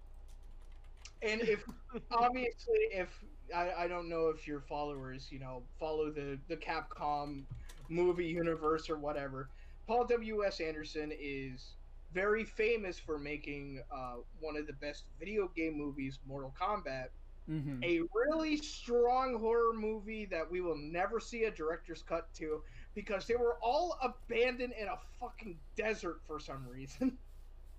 [1.22, 1.64] And if
[2.12, 3.24] obviously if
[3.56, 7.46] I, I don't know if your followers, you know, follow the, the Capcom
[7.90, 9.50] movie universe or whatever.
[9.88, 10.46] Paul W.
[10.46, 10.60] S.
[10.60, 11.76] Anderson is
[12.14, 17.08] very famous for making uh, one of the best video game movies, Mortal Kombat.
[17.50, 17.84] Mm-hmm.
[17.84, 22.62] a really strong horror movie that we will never see a director's cut to
[22.96, 27.18] because they were all abandoned in a fucking desert for some reason.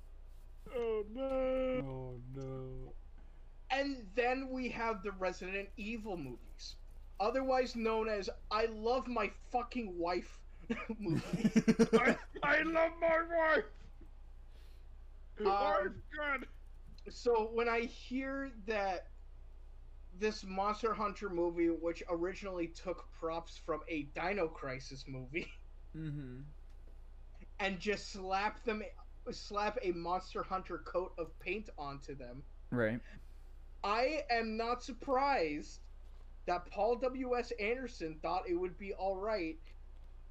[0.76, 1.24] oh no.
[1.24, 2.92] Oh no.
[3.70, 6.76] And then we have the Resident Evil movies,
[7.20, 10.38] otherwise known as I Love My Fucking Wife
[10.98, 11.50] movies.
[11.94, 13.20] I, I love my
[13.56, 13.64] wife.
[15.40, 16.48] Um, Wife's good.
[17.10, 19.06] so when I hear that
[20.18, 25.48] this Monster Hunter movie, which originally took props from a Dino Crisis movie,
[25.96, 26.40] mm-hmm.
[27.60, 28.82] and just slap them
[29.30, 33.00] slap a monster hunter coat of paint onto them Right.
[33.84, 35.80] i am not surprised
[36.46, 39.58] that paul ws anderson thought it would be all right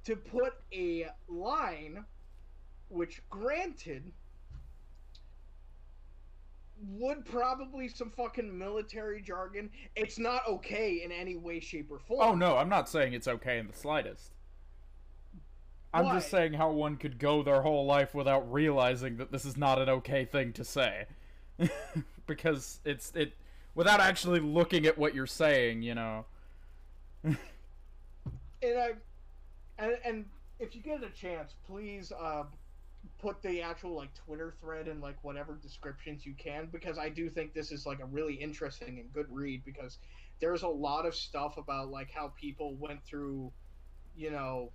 [0.04, 2.04] to put a line
[2.88, 4.12] which granted
[6.90, 12.20] would probably some fucking military jargon it's not okay in any way shape or form
[12.20, 14.32] Oh no, I'm not saying it's okay in the slightest.
[15.94, 19.58] I'm just saying how one could go their whole life without realizing that this is
[19.58, 21.04] not an okay thing to say.
[22.26, 23.34] because it's it
[23.74, 26.24] without actually looking at what you're saying, you know.
[27.24, 27.36] and
[28.62, 28.92] I
[29.78, 30.24] and, and
[30.58, 32.44] if you get a chance, please uh,
[33.22, 37.30] put the actual like Twitter thread and like whatever descriptions you can because I do
[37.30, 39.98] think this is like a really interesting and good read because
[40.40, 43.52] there's a lot of stuff about like how people went through,
[44.14, 44.72] you know,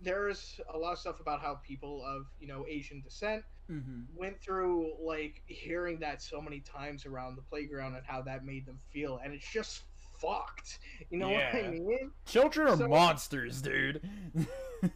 [0.00, 4.04] there's a lot of stuff about how people of you know Asian descent Mm-hmm.
[4.14, 8.66] went through like hearing that so many times around the playground and how that made
[8.66, 9.84] them feel, and it's just
[10.20, 10.78] fucked.
[11.10, 12.10] You know what I mean?
[12.26, 14.00] Children are So- monsters, dude.
[14.82, 14.92] but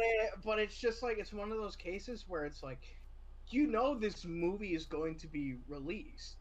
[0.00, 2.80] it, but it's just like it's one of those cases where it's like
[3.50, 6.36] you know this movie is going to be released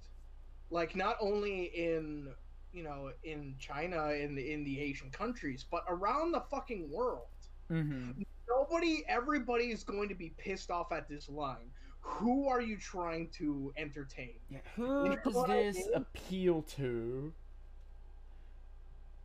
[0.70, 2.30] like not only in
[2.74, 7.28] you know in china in the in the asian countries but around the fucking world
[7.72, 8.12] mm-hmm.
[8.50, 11.70] nobody everybody is going to be pissed off at this line
[12.02, 15.94] who are you trying to entertain Yeah, who You know does what I this mean?
[15.96, 17.34] appeal to?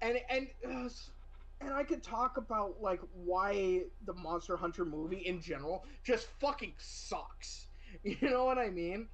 [0.03, 0.49] And and
[1.61, 6.75] and I could talk about like why the Monster Hunter movie in general just fucking
[6.79, 7.69] sucks.
[8.05, 9.09] You know what I mean?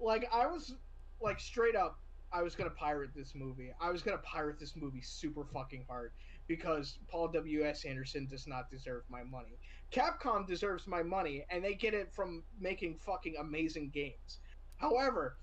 [0.00, 0.76] Like I was
[1.20, 1.98] like straight up
[2.32, 3.72] I was to pirate this movie.
[3.80, 6.12] I was to pirate this movie super fucking hard
[6.48, 7.84] because Paul W.S.
[7.84, 9.58] Anderson does not deserve my money.
[9.92, 14.40] Capcom deserves my money and they get it from making fucking amazing games.
[14.78, 15.36] However,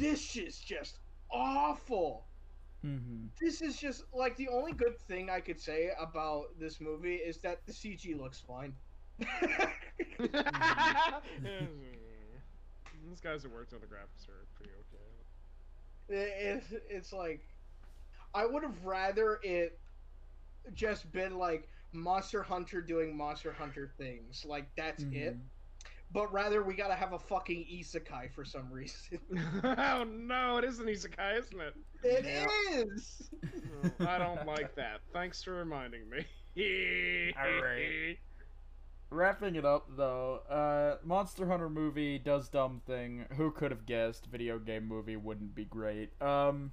[0.00, 0.98] this is just
[1.30, 2.25] awful
[2.86, 3.28] Mm-hmm.
[3.40, 7.38] this is just like the only good thing I could say about this movie is
[7.40, 8.74] that the CG looks fine.
[13.02, 15.24] These guys that worked on the graphics are pretty okay.
[16.08, 17.42] it, it, it's like
[18.34, 19.80] I would have rather it
[20.74, 24.44] just been like Monster Hunter doing Monster Hunter things.
[24.46, 25.12] Like that's Mm-hmm.
[25.12, 25.40] it.
[26.12, 29.18] But rather we gotta have a fucking isekai for some reason.
[29.64, 31.74] oh no, it is an isekai, isn't it?
[32.02, 32.46] It Yeah.
[32.80, 33.30] is.
[34.00, 35.00] Oh, I don't like that.
[35.12, 36.24] Thanks for reminding me.
[37.36, 38.18] Alright.
[39.10, 43.26] Wrapping it up though, uh, Monster Hunter movie does dumb thing.
[43.36, 44.26] Who could have guessed?
[44.26, 46.20] Video game movie wouldn't be great.
[46.20, 46.72] Um,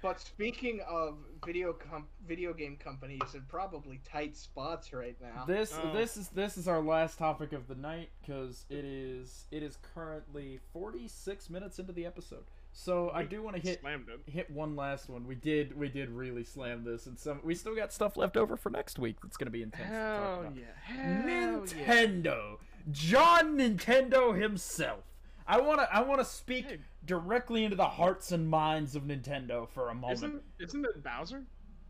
[0.00, 5.44] But speaking of video com- video game companies in probably tight spots right now.
[5.44, 5.92] this Oh.
[5.92, 9.76] this is this is our last topic of the night because it is it is
[9.94, 12.44] currently forty six minutes into the episode.
[12.70, 13.82] So I do want to hit
[14.26, 15.26] hit one last one.
[15.26, 18.56] We did we did really slam this, and some we still got stuff left over
[18.56, 19.16] for next week.
[19.20, 19.88] That's gonna be intense.
[19.88, 20.56] to talk Hell about.
[20.56, 20.62] yeah.
[20.84, 21.84] Hell yeah.
[21.84, 22.58] Nintendo,
[22.92, 25.00] John Nintendo himself.
[25.48, 26.78] I wanna I wanna speak Hey.
[27.04, 30.12] directly into the hearts and minds of Nintendo for a moment.
[30.18, 31.44] Isn't isn't it Bowser?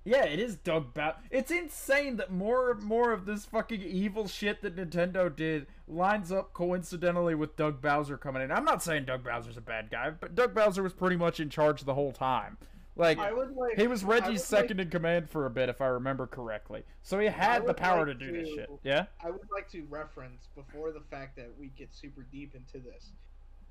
[0.04, 1.16] Yeah, it is Doug Bow.
[1.30, 6.54] It's insane that more more of this fucking evil shit that Nintendo did lines up
[6.54, 8.52] coincidentally with Doug Bowser coming in.
[8.52, 11.50] I'm not saying Doug Bowser's a bad guy, but Doug Bowser was pretty much in
[11.50, 12.58] charge the whole time.
[12.94, 16.84] Like like he was Reggie's second in command for a bit, if I remember correctly.
[17.02, 18.68] So he had the power like to do this shit.
[18.82, 19.06] Yeah.
[19.22, 23.12] I would like to reference before the fact that we get super deep into this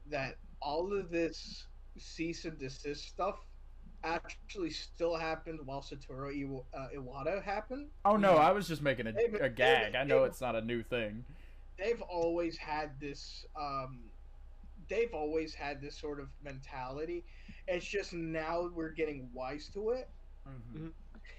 [0.10, 1.66] that all of this
[1.98, 3.40] cease and desist stuff
[4.04, 7.88] actually still happened while Satoru Iwa- uh, Iwata happened.
[8.06, 9.96] Oh no, I was just making a, a gag.
[9.96, 11.26] I know it's not a new thing.
[11.78, 13.46] They've always had this.
[13.60, 14.00] Um,
[14.90, 17.24] they've always had this sort of mentality.
[17.68, 20.10] It's just now we're getting wise to it.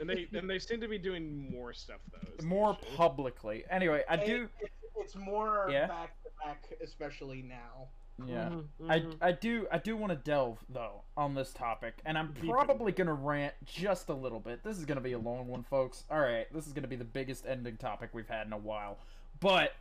[0.01, 2.45] And they and they seem to be doing more stuff though.
[2.47, 3.65] More publicly.
[3.71, 4.49] Anyway, I And do.
[4.61, 5.87] It's, it's more Yeah?
[5.87, 7.89] back to back, especially now.
[8.27, 8.49] Yeah.
[8.49, 9.17] Mhm, I, mhm.
[9.21, 13.15] I do I do want to delve though on this topic, and I'm probably gonna
[13.15, 14.65] rant just a little bit.
[14.65, 16.05] This is gonna be a long one, folks.
[16.11, 18.99] All right, this is gonna be the biggest ending topic we've had in a while.
[19.41, 19.75] But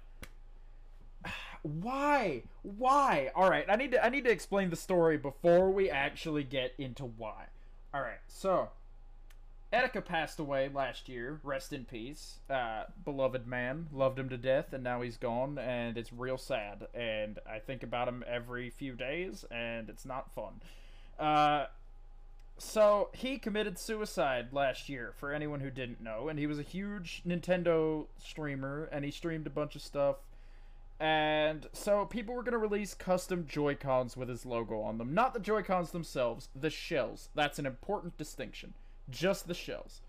[1.63, 2.43] why?
[2.61, 3.31] Why?
[3.35, 6.73] All right, I need to I need to explain the story before we actually get
[6.77, 7.45] into why.
[7.93, 8.69] All right, so
[9.73, 11.41] Etika passed away last year.
[11.43, 12.39] Rest in peace.
[12.49, 13.87] Uh, beloved man.
[13.91, 16.87] Loved him to death, and now he's gone, and it's real sad.
[16.93, 20.61] And I think about him every few days, and it's not fun.
[21.19, 21.65] Uh,
[22.57, 26.63] so he committed suicide last year, for anyone who didn't know, and he was a
[26.63, 30.15] huge Nintendo streamer, and he streamed a bunch of stuff.
[30.97, 35.13] And so people were going to release custom Joy-Cons with his logo on them.
[35.13, 37.29] Not the Joy-Cons themselves, the shells.
[37.35, 38.73] That's an important distinction
[39.09, 40.01] just the shells.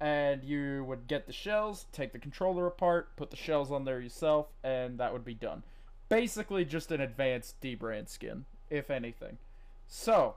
[0.00, 4.00] And you would get the shells, take the controller apart, put the shells on there
[4.00, 5.62] yourself, and that would be done.
[6.08, 9.38] Basically, just an advanced dbrand skin, if anything.
[9.86, 10.34] So,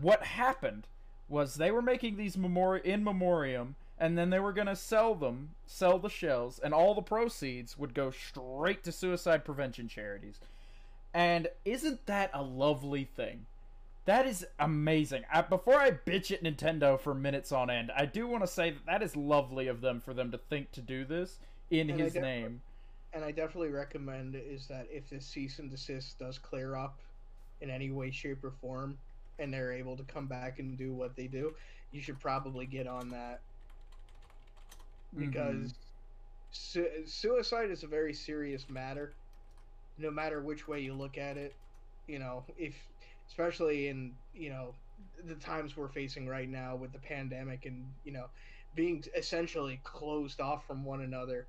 [0.00, 0.86] what happened
[1.28, 5.50] was they were making these memori- in memoriam, and then they were gonna sell them,
[5.66, 10.38] sell the shells, and all the proceeds would go straight to suicide prevention charities.
[11.12, 13.46] And isn't that a lovely thing?
[14.06, 15.24] That is amazing.
[15.32, 18.70] I, before I bitch at Nintendo for minutes on end, I do want to say
[18.70, 21.38] that that is lovely of them for them to think to do this
[21.70, 22.62] in And his def- name.
[23.12, 26.98] and I definitely recommend is that if this cease and desist does clear up
[27.60, 28.96] in any way, shape, or form,
[29.40, 31.52] and they're able to come back and do what they do,
[31.90, 33.40] you should probably get on that
[35.14, 35.26] mm-hmm.
[35.26, 35.74] because
[36.52, 39.14] su- suicide is a very serious matter
[39.98, 41.54] no matter which way you look at it
[42.06, 42.74] you know if
[43.28, 44.78] especially in you know
[45.24, 48.28] the times we're facing right now with the pandemic and you know
[48.74, 51.48] being essentially closed off from one another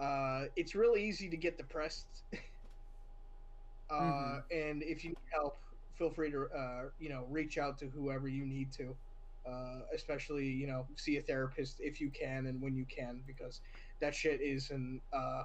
[0.00, 2.24] uh, it's really easy to get depressed
[3.90, 4.44] uh, Mhm.
[4.50, 5.54] and if you need help
[5.94, 8.98] feel free to uh, you know reach out to whoever you need to
[9.46, 13.60] uh, especially you know see a therapist if you can and when you can because
[14.00, 15.44] that shit is an uh,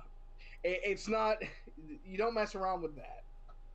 [0.63, 1.37] it, it's not
[1.77, 3.25] you don't mess around with that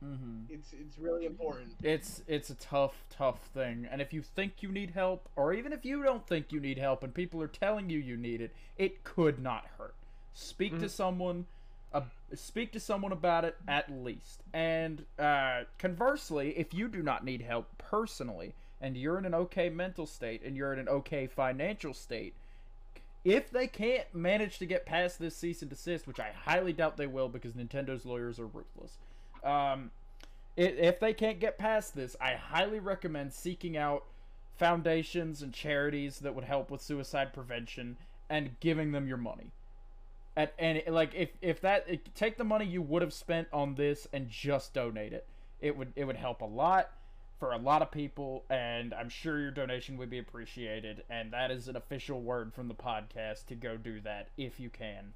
[0.05, 0.53] Mm-hmm.
[0.53, 3.87] it's it's really important It's it's a tough, tough thing.
[3.89, 6.77] And if you think you need help, or even if you don't think you need
[6.77, 9.95] help, and people are telling you you need it, it could not hurt.
[10.33, 10.89] Speak to Mhm.
[10.91, 11.45] someone.
[11.91, 12.01] Uh,
[12.35, 14.43] speak to someone about it at least.
[14.53, 19.69] And uh, conversely, if you do not need help personally, and you're in an okay
[19.69, 22.35] mental state, and you're in an okay financial state,
[23.25, 26.97] if they can't manage to get past this cease and desist, which I highly doubt
[26.97, 28.97] they will because Nintendo's lawyers are ruthless,
[29.47, 29.91] um,
[30.57, 34.05] i- if they can't get past this, I highly recommend seeking out
[34.57, 37.97] foundations and charities that would help with suicide prevention
[38.29, 39.51] and giving them your money.
[40.35, 43.75] At and like if if that it, take the money you would have spent on
[43.75, 45.25] this and just donate it,
[45.61, 46.91] it would it would help a lot
[47.39, 51.03] for a lot of people, and I'm sure your donation would be appreciated.
[51.09, 54.69] And that is an official word from the podcast to go do that if you
[54.69, 55.13] can.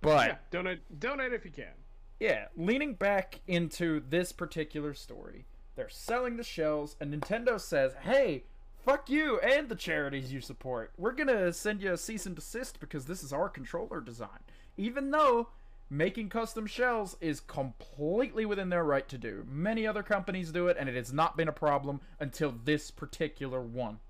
[0.00, 1.72] But yeah, donate donate if you can.
[2.20, 5.46] Yeah, leaning back into this particular story,
[5.76, 8.44] they're selling the shells, and Nintendo says, "Hey,
[8.84, 10.92] fuck you and the charities you support.
[10.96, 14.40] We're gonna send you a cease and desist because this is our controller design."
[14.76, 15.48] Even though
[15.90, 20.76] making custom shells is completely within their right to do, many other companies do it,
[20.78, 24.00] and it has not been a problem until this particular one.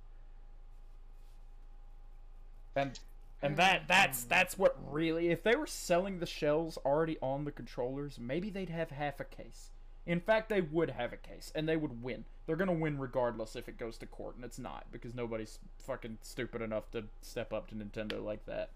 [2.76, 2.98] And
[3.42, 3.56] and mm.
[3.58, 8.18] that that's that's what really if they were selling the shells already on the controllers,
[8.18, 9.70] maybe they'd have half a case.
[10.06, 12.24] In fact, they would have a case and they would win.
[12.46, 15.58] They're going to win regardless if it goes to court and it's not because nobody's
[15.78, 18.70] fucking stupid enough to step up to Nintendo like that.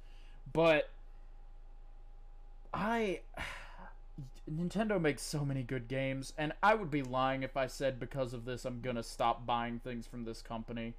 [0.52, 0.88] But
[2.72, 3.20] I
[4.50, 8.32] Nintendo makes so many good games and I would be lying if I said because
[8.32, 10.94] of this I'm going to stop buying things from this company.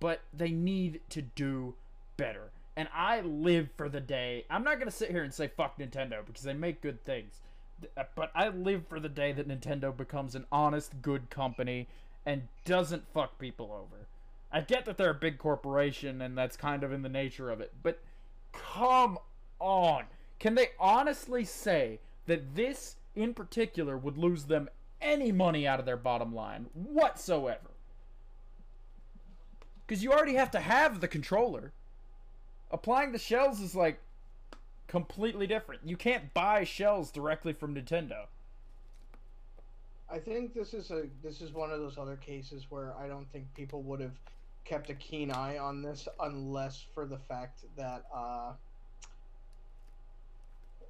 [0.00, 1.74] But they need to do
[2.16, 2.50] better.
[2.76, 4.44] And I live for the day.
[4.50, 7.40] I'm not to sit here and say fuck Nintendo because they make good things.
[7.96, 11.88] Uh, But I live for the day that Nintendo becomes an honest, good company
[12.26, 14.06] and doesn't fuck people over.
[14.52, 17.60] I get that they're a big corporation and that's kind of in the nature of
[17.60, 18.00] it, but
[18.52, 19.18] come
[19.58, 20.04] on.
[20.38, 24.68] Can they honestly say that this in particular would lose them
[25.00, 27.70] any money out of their bottom line whatsoever?
[29.86, 31.72] Because you already have to have the controller.
[32.70, 34.00] Applying the shells is like
[34.88, 35.82] completely different.
[35.84, 38.26] You can't buy shells directly from Nintendo.
[40.08, 43.30] I think this is a this is one of those other cases where I don't
[43.32, 44.18] think people would have
[44.64, 48.52] kept a keen eye on this unless for the fact that uh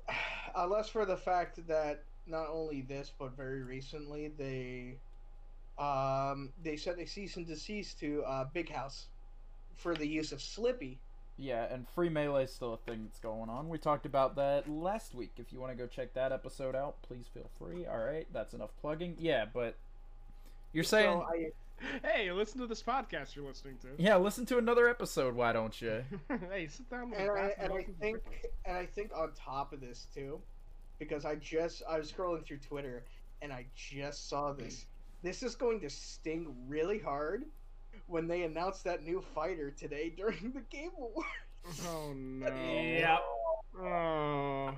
[0.57, 4.97] unless for the fact that not only this but very recently they
[5.79, 9.07] um they said they cease and desist to uh Big House
[9.77, 10.97] for the use of Slippi.
[11.39, 13.68] Yeah, and free melee is still a thing that's going on.
[13.68, 15.32] We talked about that last week.
[15.37, 17.87] If you want to go check that episode out, please feel free.
[17.87, 19.16] All right, that's enough plugging.
[19.18, 19.76] Yeah, but
[20.72, 21.51] you're saying, So I
[22.03, 23.89] Hey, listen to this podcast you're listening to.
[23.99, 25.34] yeah, listen to another episode.
[25.34, 26.03] Why don't you?
[26.51, 28.20] hey, sit down with and I, and I think
[28.64, 30.41] and I think on top of this too,
[30.99, 33.05] because I just I was scrolling through Twitter
[33.43, 34.87] and I just saw this.
[35.22, 37.45] This is going to sting really hard
[38.07, 41.86] when they announced that new fighter today during the Game Awards.
[41.88, 42.46] Oh no.
[42.46, 43.22] Yep.
[43.80, 44.70] Oh.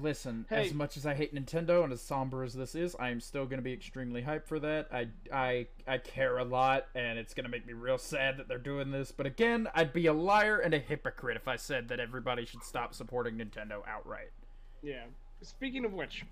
[0.00, 0.66] Listen, Hey.
[0.66, 3.46] as much as I hate Nintendo and as somber as this is, I am still
[3.46, 4.88] going to be extremely hyped for that.
[4.92, 8.46] I, I, I care a lot, and it's going to make me real sad that
[8.46, 9.10] they're doing this.
[9.10, 12.62] But again, I'd be a liar and a hypocrite if I said that everybody should
[12.62, 14.32] stop supporting Nintendo outright.
[14.82, 15.04] Yeah.
[15.40, 16.26] Speaking of which,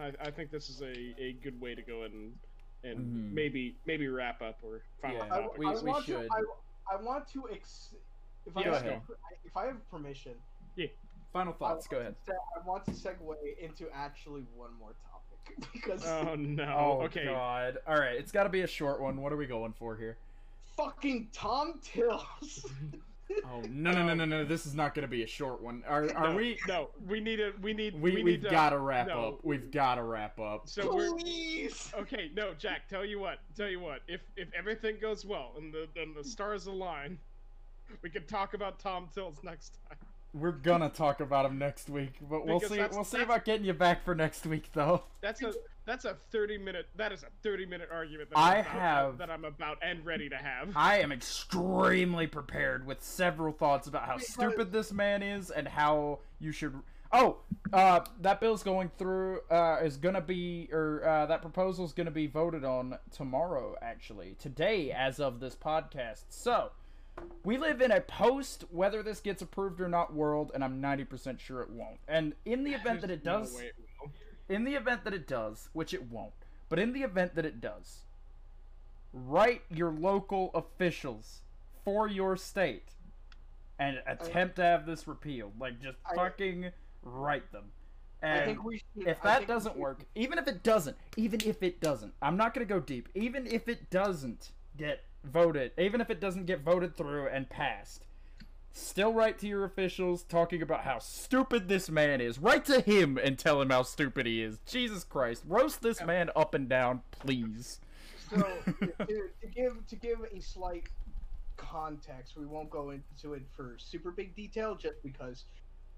[0.00, 2.32] I, I think this is a, a good way to go and
[2.84, 3.32] and Mhm.
[3.32, 5.26] maybe maybe wrap up or final Yeah.
[5.28, 5.58] Topic.
[5.58, 6.28] we- I we want should.
[6.28, 6.34] To,
[6.90, 7.94] I, I want to ex-
[8.46, 9.02] if I Yeah, have,
[9.44, 10.34] if I have permission,
[10.76, 10.86] Yeah.
[11.32, 11.86] Final thoughts.
[11.86, 12.16] Go ahead.
[12.24, 16.64] se- I want to segue into actually one more topic because Oh no.
[16.78, 17.24] Oh okay.
[17.26, 17.78] God!
[17.86, 19.20] All right, it's got to be a short one.
[19.20, 20.16] What are we going for here?
[20.76, 22.64] fucking Tom Tillis
[23.44, 24.44] Oh no no no no no!
[24.44, 25.82] This is not going to be a short one.
[25.86, 26.58] Are are no, we?
[26.66, 29.28] No, we need a we need We, we we've got to wrap no.
[29.28, 29.40] up.
[29.42, 30.68] We've got to wrap up.
[30.68, 31.92] So we're Please.
[31.98, 32.30] okay.
[32.34, 32.88] No, Jack.
[32.88, 33.38] Tell you what.
[33.56, 34.00] Tell you what.
[34.08, 37.18] If if everything goes well and the and the stars align,
[38.02, 39.98] we can talk about Tom Tillis next time.
[40.34, 42.84] We're gonna talk about him next week, but we'll Because see.
[42.92, 45.04] We'll see about getting you back for next week, though.
[45.20, 45.52] That's a
[45.88, 49.18] that's a thirty minute that is a thirty minute argument that I I'm about, have-
[49.18, 50.76] that I'm about and ready to have.
[50.76, 55.66] I am extremely prepared with several thoughts about how Because- stupid this man is and
[55.66, 56.74] how you should.
[57.10, 57.38] Oh,
[57.72, 59.40] uh, that bill's going through.
[59.50, 63.74] Uh, is gonna be, or uh, that proposal's gonna be voted on tomorrow.
[63.80, 66.24] Actually, today, as of this podcast.
[66.28, 66.70] So,
[67.44, 71.40] we live in a post whether this gets approved or not world, and I'm 90%
[71.40, 71.98] sure it won't.
[72.06, 74.10] And in the event that it does no does, way it will.
[74.48, 76.32] In the event that it does, which it won't,
[76.68, 78.00] but in the event that it does,
[79.12, 81.42] write your local officials
[81.84, 82.90] for your state
[83.78, 85.52] and attempt to have this repealed.
[85.58, 86.70] Like, just I- fucking
[87.02, 87.72] write them.
[88.20, 89.06] I And think we should.
[89.06, 92.66] if that doesn't work, even if it doesn't, even if it doesn't, I'm not gonna
[92.66, 93.08] go deep.
[93.14, 98.04] Even if it doesn't get voted, even if it doesn't get voted through and passed,
[98.78, 102.38] still write to your officials talking about how stupid this man is.
[102.38, 104.58] Write to him and tell him how stupid he is.
[104.66, 107.80] Jesus Christ, roast this man up and down, please.
[108.30, 108.86] So to,
[109.40, 110.88] to give to give a slight
[111.56, 115.44] context, we won't go into it for super big detail, just because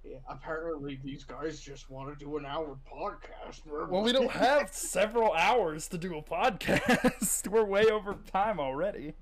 [0.04, 3.60] yeah, apparently these guys just want to do an hour podcast.
[3.66, 7.46] Well, we don't have several hours to do a podcast.
[7.50, 9.14] We're way over time already.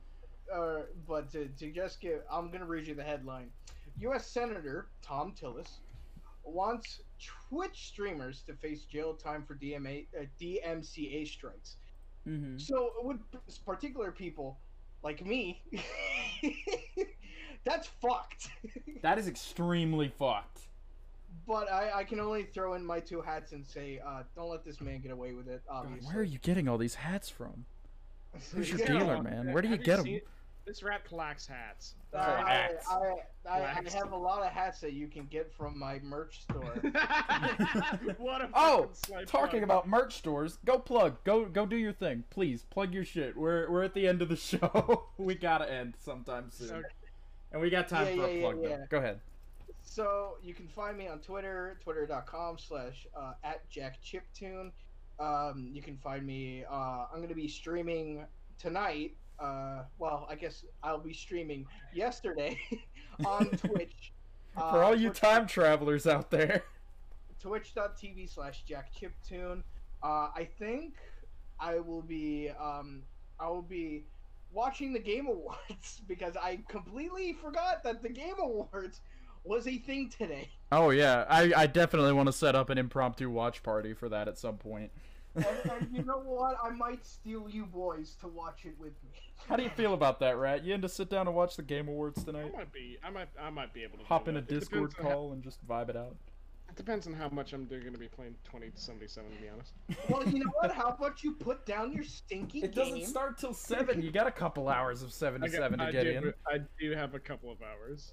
[0.54, 3.50] Uh, but to, to just give, I'm gonna read you the headline.
[4.00, 4.26] U.S.
[4.26, 5.68] Senator Tom Tillis
[6.44, 7.00] wants
[7.48, 11.76] Twitch streamers to face jail time for DMA, uh, DMCA strikes.
[12.26, 12.58] Mm-hmm.
[12.58, 13.18] So with
[13.66, 14.58] particular people
[15.02, 15.62] like me,
[17.64, 18.48] that's fucked.
[19.02, 20.62] That is extremely fucked.
[21.46, 24.64] but I, I can only throw in my two hats and say, uh, don't let
[24.64, 25.62] this man get away with it.
[25.68, 26.08] God, Obviously.
[26.08, 27.64] where are you getting all these hats from?
[28.54, 29.52] Who's your Yeah, dealer, man?
[29.52, 30.04] Where do you have get 'em?
[30.04, 30.20] seen-
[30.68, 31.94] This rat collects hats.
[32.12, 32.86] I, For I, hats.
[32.90, 32.94] I,
[33.48, 33.94] I, I Wax.
[33.94, 36.74] have a lot of hats that you can get from my merch store.
[38.18, 38.90] what a Oh,
[39.26, 39.62] talking plug.
[39.62, 42.66] about merch stores, go plug, go go do your thing, please.
[42.70, 43.34] Plug your shit.
[43.36, 45.04] We're we're at the end of the show.
[45.16, 46.86] we gotta end sometime soon, Okay.
[47.52, 48.76] and we got time Yeah, for a plug yeah, though.
[48.76, 48.86] yeah.
[48.90, 49.20] Go ahead.
[49.82, 54.70] So you can find me on Twitter, twitter.com slash uh, at jackchiptune.
[55.18, 56.64] Um, you can find me.
[56.70, 58.24] Uh, I'm gonna be streaming
[58.58, 59.16] tonight.
[59.40, 62.58] Uh, well, I guess I'll be streaming yesterday
[63.24, 64.12] on Twitch.
[64.56, 66.64] Uh, for all you Twitch- time travelers out there.
[67.40, 69.62] twitch.tv slash jackchiptune.
[70.02, 70.94] Uh, I think
[71.60, 73.02] I will be um,
[73.40, 74.04] I will be
[74.52, 79.00] watching the Game Awards because I completely forgot that the Game Awards
[79.44, 80.48] was a thing today.
[80.72, 84.28] Oh yeah, I I definitely want to set up an impromptu watch party for that
[84.28, 84.90] at some point.
[85.36, 86.56] And, and you know what?
[86.62, 89.20] I might steal you boys to watch it with me.
[89.48, 90.64] How do you feel about that, Rat?
[90.64, 92.50] You in to sit down and watch the Game Awards tonight?
[92.54, 92.98] I might be.
[93.04, 93.28] I might.
[93.40, 94.04] I might be able to.
[94.04, 94.50] Hop in a that.
[94.50, 96.16] It Discord depends on how- call and just vibe it out.
[96.68, 99.30] it depends on how much I'm going to be playing 2077.
[99.30, 99.72] To be honest.
[100.08, 100.72] Well, you know what?
[100.72, 102.84] How about you put down your stinky It game?
[102.84, 104.02] doesn't start till seven.
[104.02, 106.34] You got a couple hours of I, seventy-seven got- to I get do, in.
[106.46, 108.12] I do have a couple of hours.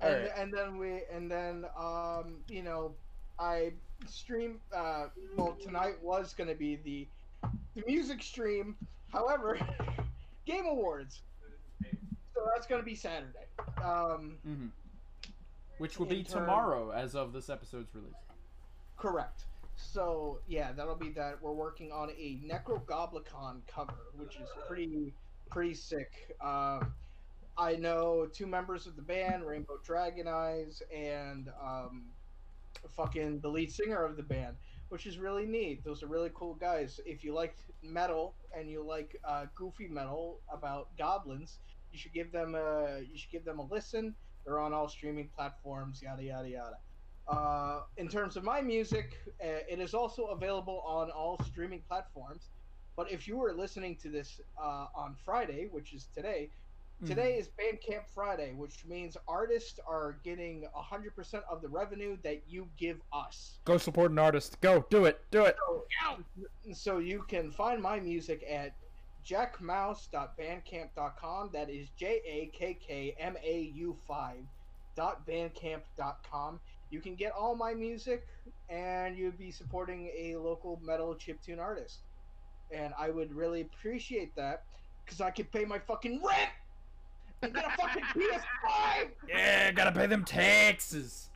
[0.00, 0.30] and, Alright.
[0.36, 2.94] and then we and then um you know
[3.38, 3.72] i
[4.06, 7.06] stream uh well tonight was gonna be the
[7.74, 8.76] the music stream.
[9.12, 9.56] However
[10.46, 11.22] game awards.
[12.34, 13.46] So that's gonna be saturday.
[13.82, 14.66] Um hmm
[15.78, 18.12] Which will be turn- tomorrow, as of this episode's release.
[18.96, 19.44] correct.
[19.76, 21.40] So yeah that'll be that.
[21.40, 25.14] We're working on a Nekrogoblikon cover which is pretty
[25.50, 26.36] pretty sick.
[26.40, 26.92] Um
[27.56, 32.04] I know two members of the band, Rainbow Dragon Eyes, and um,
[32.96, 34.56] fucking the lead singer of the band,
[34.88, 35.84] which is really neat.
[35.84, 37.00] Those are really cool guys.
[37.06, 41.58] If you like metal and you like uh, goofy metal about goblins,
[41.92, 44.14] you should give them a you should give them a listen.
[44.44, 46.02] They're on all streaming platforms.
[46.02, 46.78] Yada yada yada.
[47.28, 52.48] Uh, in terms of my music, uh, it is also available on all streaming platforms.
[52.96, 56.50] But if you were listening to this uh, on Friday, which is today,
[56.98, 57.14] Mm-hmm.
[57.14, 62.66] Today is Bandcamp Friday, which means artists are getting 100% of the revenue that you
[62.76, 63.60] give us.
[63.64, 64.60] Go support an artist.
[64.60, 65.20] Go do it.
[65.30, 65.54] Do it.
[65.56, 65.84] So,
[66.74, 68.74] so you can find my music at
[69.24, 71.50] jakkmau5.bandcamp.com.
[71.52, 74.38] That is J A K K M A U 5
[74.96, 76.58] dot bandcamp.com.
[76.90, 78.26] You can get all my music
[78.68, 82.00] and you'd be supporting a local metal chiptune artist.
[82.72, 84.64] And I would really appreciate that
[85.04, 86.50] because I could pay my fucking rent.
[87.42, 89.08] And get a fucking PS5.
[89.28, 91.30] Yeah, gotta pay them taxes.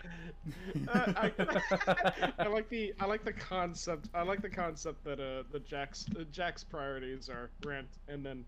[0.88, 1.32] Uh, I,
[2.38, 4.08] I like the I like the concept.
[4.14, 8.44] I like the concept that uh the Jack's uh, Jack's priorities are rent and then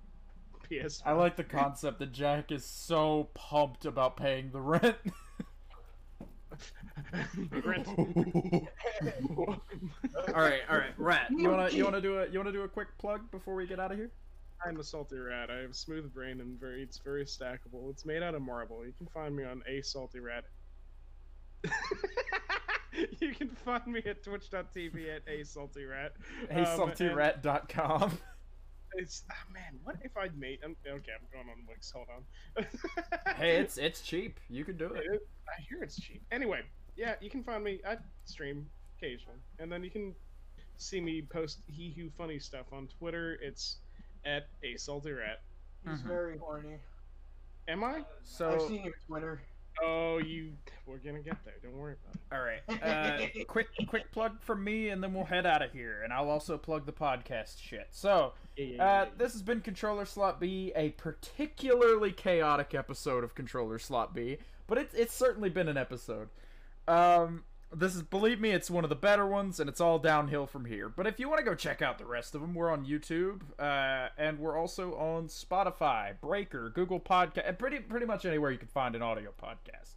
[0.64, 1.02] PS.
[1.04, 4.96] I like the concept that Jack is so pumped about paying the rent.
[7.64, 7.86] rent.
[7.96, 8.06] all
[10.34, 11.30] right, all right, Rat.
[11.30, 13.78] You wanna you wanna do a you wanna do a quick plug before we get
[13.78, 14.10] out of here?
[14.66, 15.50] I'm a salty rat.
[15.50, 17.90] I have a smooth brain and very it's very stackable.
[17.90, 18.84] It's made out of marble.
[18.84, 20.44] You can find me on a salty rat.
[23.20, 26.12] you can find me at twitch.tv at a salty rat.
[26.50, 28.18] A salty Um, HeySaltyRat.com.
[28.96, 30.60] It's ah, man, what if I made?
[30.64, 31.90] I'm, okay, I'm going on Wix.
[31.90, 32.66] Hold on.
[33.36, 34.38] hey, it's it's cheap.
[34.48, 35.04] You can do it.
[35.04, 36.22] It- I hear it's cheap.
[36.30, 36.62] Anyway,
[36.96, 37.80] yeah, you can find me.
[37.86, 40.14] I stream occasionally, and then you can
[40.76, 43.38] see me post he who funny stuff on Twitter.
[43.42, 43.78] It's
[44.24, 45.42] at a salty rat.
[45.88, 46.06] He's Mhm.
[46.06, 46.78] very horny.
[47.68, 48.04] Am I?
[48.22, 49.40] So I've So seen your Twitter.
[49.82, 50.52] Oh, you.
[50.86, 51.54] We're gonna get there.
[51.62, 52.20] Don't worry about it.
[52.32, 56.02] all right, uh, quick quick plug from me, and then we'll head out of here.
[56.04, 57.88] And I'll also plug the podcast shit.
[57.90, 58.34] So.
[58.56, 63.80] Yeah, yeah, Uh, this has been Controller Slot B, a particularly chaotic episode of Controller
[63.80, 66.28] Slot B, but it's it's certainly been an episode.
[66.86, 67.44] Um,
[67.74, 70.64] this is believe me, it's one of the better ones, and it's all downhill from
[70.64, 70.88] here.
[70.88, 73.40] But if you want to go check out the rest of them, we're on YouTube,
[73.58, 78.68] uh, and we're also on Spotify, Breaker, Google Podcast, pretty pretty much anywhere you can
[78.68, 79.94] find an audio podcast.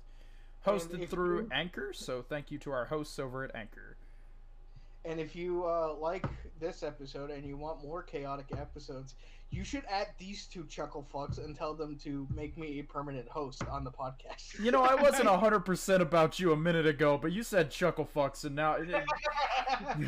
[0.65, 3.97] Hosted through you- Anchor, so thank you to our hosts over at Anchor.
[5.05, 6.25] And if you uh, like
[6.59, 9.15] this episode and you want more chaotic episodes,
[9.49, 13.27] you should add these two chuckle fucks and tell them to make me a permanent
[13.29, 14.59] host on the podcast.
[14.59, 18.07] You know, I wasn't hundred percent about you a minute ago, but you said chuckle
[18.13, 18.77] fucks, and now.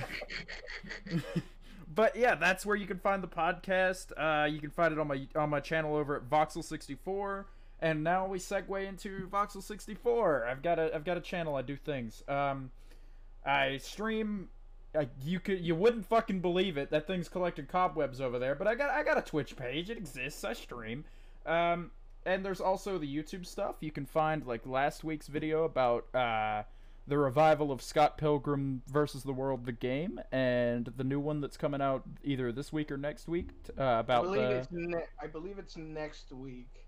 [1.95, 4.11] but yeah, that's where you can find the podcast.
[4.17, 7.45] Uh, you can find it on my on my channel over at Voxel64.
[7.81, 10.47] And now we segue into Voxel64.
[10.47, 11.55] I've got a I've got a channel.
[11.55, 12.23] I do things.
[12.27, 12.71] Um,
[13.45, 14.49] I stream.
[15.23, 16.89] You could you wouldn't fucking believe it.
[16.91, 18.55] That thing's collecting cobwebs over there.
[18.55, 19.89] But I got I got a Twitch page.
[19.89, 20.43] It exists.
[20.43, 21.05] I stream.
[21.45, 21.91] Um,
[22.25, 23.75] and there's also the YouTube stuff.
[23.81, 26.63] You can find like last week's video about uh,
[27.07, 31.55] the revival of Scott Pilgrim versus the World, the game, and the new one that's
[31.57, 34.55] coming out either this week or next week t- uh, I about believe the.
[34.57, 36.85] it's ne- I believe it's next week,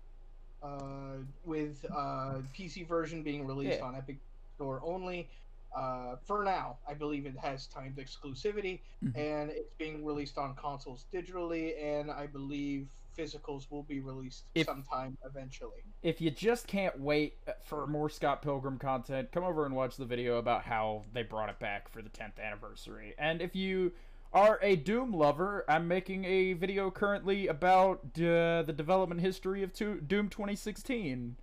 [0.62, 3.84] uh, with uh, PC version being released Yeah.
[3.86, 4.18] on Epic
[4.56, 5.28] Store only.
[5.74, 9.16] Uh, for now, I believe it has timed exclusivity, Mhm.
[9.16, 14.66] and it's being released on consoles digitally, and I believe physicals will be released If-
[14.66, 15.82] sometime eventually.
[16.02, 20.06] if you just can't wait for more Scott Pilgrim content, come over and watch the
[20.06, 23.14] video about how they brought it back for the 10th anniversary.
[23.18, 23.92] And if you
[24.32, 29.72] are a Doom lover, I'm making a video currently about uh, the development history of
[29.74, 31.36] Doom 2016.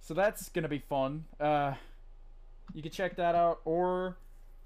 [0.00, 1.26] So that's gonna be fun.
[1.38, 1.74] Uh,
[2.74, 4.16] you can check that out, or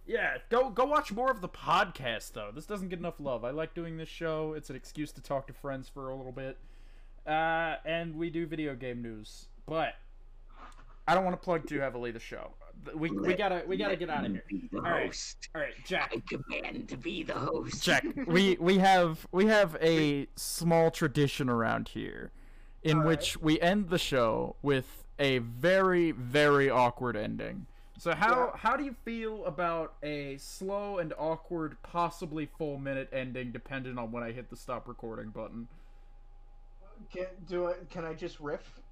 [0.06, 2.50] yeah, go go watch more of the podcast though.
[2.54, 3.44] This doesn't get enough love.
[3.44, 4.52] I like doing this show.
[4.54, 6.58] It's an excuse to talk to friends for a little bit.
[7.26, 9.94] Uh, and we do video game news, but
[11.08, 12.50] I don't want to plug too heavily the show.
[12.94, 14.42] We, we gotta we gotta get out of here.
[14.74, 15.06] All right.
[15.06, 15.48] host.
[15.54, 16.12] All right, Jack.
[16.14, 17.82] I command to be the host.
[17.82, 22.30] Jack, we we have we have a small tradition around here,
[22.82, 23.08] in All right.
[23.08, 27.66] which we end the show with a very very awkward ending.
[27.96, 28.56] So how Yeah.
[28.56, 34.10] how do you feel about a slow and awkward, possibly full minute ending, depending on
[34.12, 35.68] when I hit the stop recording button?
[37.10, 37.88] Can do it?
[37.90, 38.83] Can I just riff?